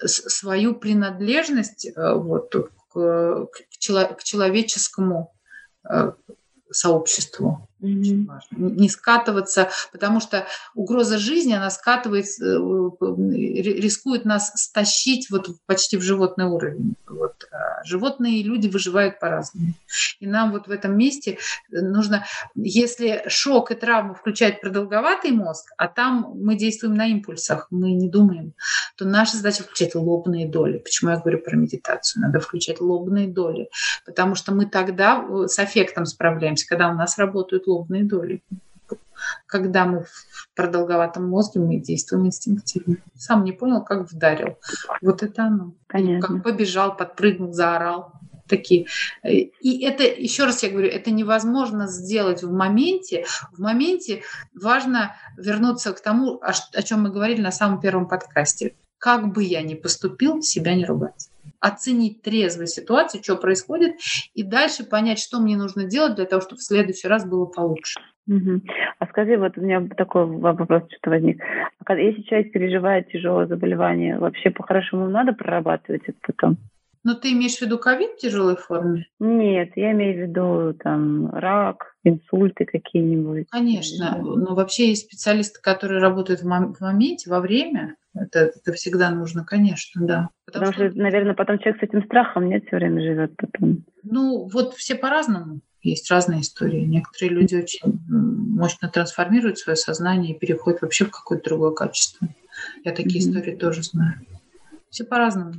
свою 0.04 0.76
принадлежность 0.76 1.88
э, 1.88 2.14
вот, 2.14 2.54
к, 2.94 3.48
к 3.48 4.24
человеческому 4.24 5.34
сообществу. 6.76 7.68
Очень 7.82 8.26
важно. 8.26 8.50
Не 8.52 8.90
скатываться, 8.90 9.70
потому 9.92 10.20
что 10.20 10.48
угроза 10.74 11.18
жизни, 11.18 11.54
она 11.54 11.70
скатывает, 11.70 12.26
э, 12.42 12.44
рискует 13.80 14.26
нас 14.26 14.52
стащить 14.56 15.30
вот 15.30 15.50
почти 15.66 15.98
в 15.98 16.02
животный 16.02 16.46
уровень. 16.46 16.96
Вот. 17.08 17.48
Животные 17.86 18.40
и 18.40 18.44
люди 18.44 18.68
выживают 18.68 19.20
по-разному. 19.20 19.74
И 20.20 20.28
нам 20.28 20.52
вот 20.52 20.68
в 20.68 20.72
этом 20.72 20.98
месте 20.98 21.38
нужно, 21.70 22.26
если 22.56 23.24
шок 23.28 23.72
и 23.72 23.76
травма 23.76 24.14
включают 24.14 24.62
продолговатый 24.62 25.32
мозг, 25.32 25.72
а 25.78 25.88
там 25.88 26.32
мы 26.36 26.56
действуем 26.56 26.96
на 26.96 27.08
импульсах, 27.08 27.68
мы 27.70 27.92
не 27.92 28.10
думаем, 28.10 28.54
то 28.98 29.06
наша 29.06 29.38
задача 29.38 29.64
включать 29.64 29.96
лобные 29.96 30.48
доли. 30.48 30.80
Почему 30.80 31.12
я 31.12 31.18
говорю 31.18 31.40
про 31.40 31.56
медитацию? 31.56 32.24
Надо 32.24 32.40
включать 32.40 32.82
лобные 32.82 33.28
доли, 33.28 33.70
потому 34.06 34.36
что 34.36 34.54
мы 34.54 34.66
тогда 34.66 35.24
э, 35.24 35.48
с 35.48 35.60
эффектом 35.60 36.06
справляемся, 36.06 36.68
когда 36.68 36.90
у 36.90 36.94
нас 36.94 37.18
работают 37.18 37.68
лобные 37.68 38.04
доли. 38.04 38.42
Когда 39.46 39.86
мы 39.86 40.04
в 40.04 40.50
продолговатом 40.56 41.28
мозге, 41.30 41.60
мы 41.60 41.78
действуем 41.78 42.28
инстинктивно. 42.28 42.98
Сам 43.16 43.44
не 43.44 43.52
понял, 43.52 43.84
как 43.84 44.12
вдарил. 44.12 44.58
Вот 45.02 45.24
это 45.24 45.44
оно. 45.44 45.74
Конечно. 45.88 46.28
Как 46.28 46.44
побежал, 46.44 46.96
подпрыгнул, 46.96 47.54
заорал 47.54 48.14
такие. 48.48 48.88
И 49.24 49.86
это, 49.86 50.04
еще 50.04 50.46
раз 50.46 50.62
я 50.64 50.70
говорю, 50.70 50.90
это 50.90 51.12
невозможно 51.12 51.88
сделать 51.88 52.44
в 52.44 52.52
моменте. 52.52 53.26
В 53.52 53.60
моменте 53.60 54.24
важно 54.54 55.16
вернуться 55.38 55.94
к 55.94 56.02
тому, 56.02 56.40
о 56.42 56.82
чем 56.84 57.04
мы 57.04 57.10
говорили 57.10 57.42
на 57.42 57.52
самом 57.52 57.80
первом 57.80 58.08
подкасте. 58.08 58.76
Как 58.98 59.34
бы 59.34 59.44
я 59.44 59.62
ни 59.62 59.76
поступил, 59.76 60.42
себя 60.42 60.76
не 60.76 60.86
ругать 60.86 61.30
оценить 61.60 62.22
трезво 62.22 62.68
ситуацию, 62.68 63.24
что 63.24 63.38
происходит, 63.38 63.96
и 64.34 64.44
дальше 64.44 64.84
понять, 64.84 65.20
что 65.20 65.40
мне 65.40 65.58
нужно 65.58 65.86
делать 65.86 66.16
для 66.16 66.26
того, 66.26 66.42
чтобы 66.42 66.58
в 66.58 66.64
следующий 66.64 67.08
раз 67.08 67.26
было 67.26 67.46
получше. 67.46 68.00
Угу. 68.28 68.62
А 69.00 69.06
скажи, 69.08 69.38
вот 69.38 69.58
у 69.58 69.62
меня 69.62 69.88
такой 69.96 70.26
вопрос 70.26 70.84
что-то 70.90 71.12
возник. 71.12 71.42
А 71.86 71.96
если 71.96 72.24
человек 72.24 72.52
переживает 72.52 73.10
тяжелое 73.10 73.46
заболевание, 73.46 74.18
вообще 74.18 74.50
по-хорошему 74.50 75.08
надо 75.08 75.34
прорабатывать 75.34 76.04
это 76.06 76.18
потом? 76.22 76.58
Ну, 77.04 77.14
ты 77.14 77.34
имеешь 77.34 77.58
в 77.58 77.62
виду 77.62 77.78
ковид 77.78 78.14
в 78.14 78.18
тяжелой 78.18 78.56
форме? 78.56 79.06
Нет, 79.20 79.74
я 79.76 79.92
имею 79.92 80.16
в 80.16 80.28
виду 80.28 80.74
там 80.74 81.30
рак, 81.30 81.94
инсульты 82.04 82.66
какие-нибудь. 82.66 83.46
Конечно. 83.52 84.18
Но 84.20 84.56
вообще 84.56 84.90
есть 84.90 85.06
специалисты, 85.06 85.62
которые 85.62 86.02
работают 86.02 86.42
в, 86.42 86.48
мом- 86.48 86.74
в 86.74 86.82
моменте, 86.82 87.30
во 87.30 87.42
время. 87.42 87.96
Это, 88.16 88.52
это 88.56 88.74
всегда 88.74 89.12
нужно, 89.12 89.46
конечно, 89.46 90.04
да. 90.04 90.30
Потому, 90.46 90.66
Потому 90.66 90.74
что, 90.74 90.90
что, 90.90 91.00
наверное, 91.00 91.36
потом 91.36 91.60
человек 91.60 91.80
с 91.80 91.84
этим 91.84 92.04
страхом 92.06 92.50
нет 92.50 92.64
все 92.66 92.78
время 92.78 93.00
живет 93.02 93.36
потом. 93.38 93.84
Ну, 94.02 94.50
вот 94.52 94.74
все 94.74 94.96
по-разному. 94.96 95.60
Есть 95.86 96.10
разные 96.10 96.42
истории. 96.42 96.82
Некоторые 96.82 97.30
люди 97.30 97.56
очень 97.56 98.00
мощно 98.10 98.90
трансформируют 98.90 99.60
свое 99.60 99.76
сознание 99.76 100.36
и 100.36 100.40
переходят 100.40 100.82
вообще 100.82 101.06
в 101.06 101.12
какое-то 101.12 101.50
другое 101.50 101.72
качество. 101.72 102.28
Я 102.84 102.92
такие 102.92 103.24
mm-hmm. 103.24 103.30
истории 103.30 103.56
тоже 103.56 103.84
знаю. 103.84 104.26
Все 104.90 105.04
по-разному. 105.04 105.54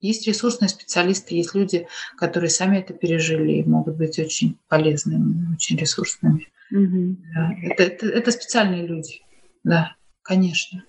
Есть 0.00 0.26
ресурсные 0.26 0.68
специалисты, 0.68 1.36
есть 1.36 1.54
люди, 1.54 1.86
которые 2.16 2.50
сами 2.50 2.78
это 2.78 2.92
пережили 2.92 3.52
и 3.52 3.64
могут 3.64 3.96
быть 3.96 4.18
очень 4.18 4.58
полезными, 4.68 5.54
очень 5.54 5.76
ресурсными. 5.76 6.48
Угу. 6.70 7.16
Да. 7.34 7.52
Это, 7.62 7.82
это, 7.82 8.06
это 8.06 8.30
специальные 8.30 8.86
люди, 8.86 9.22
да, 9.64 9.96
конечно. 10.22 10.84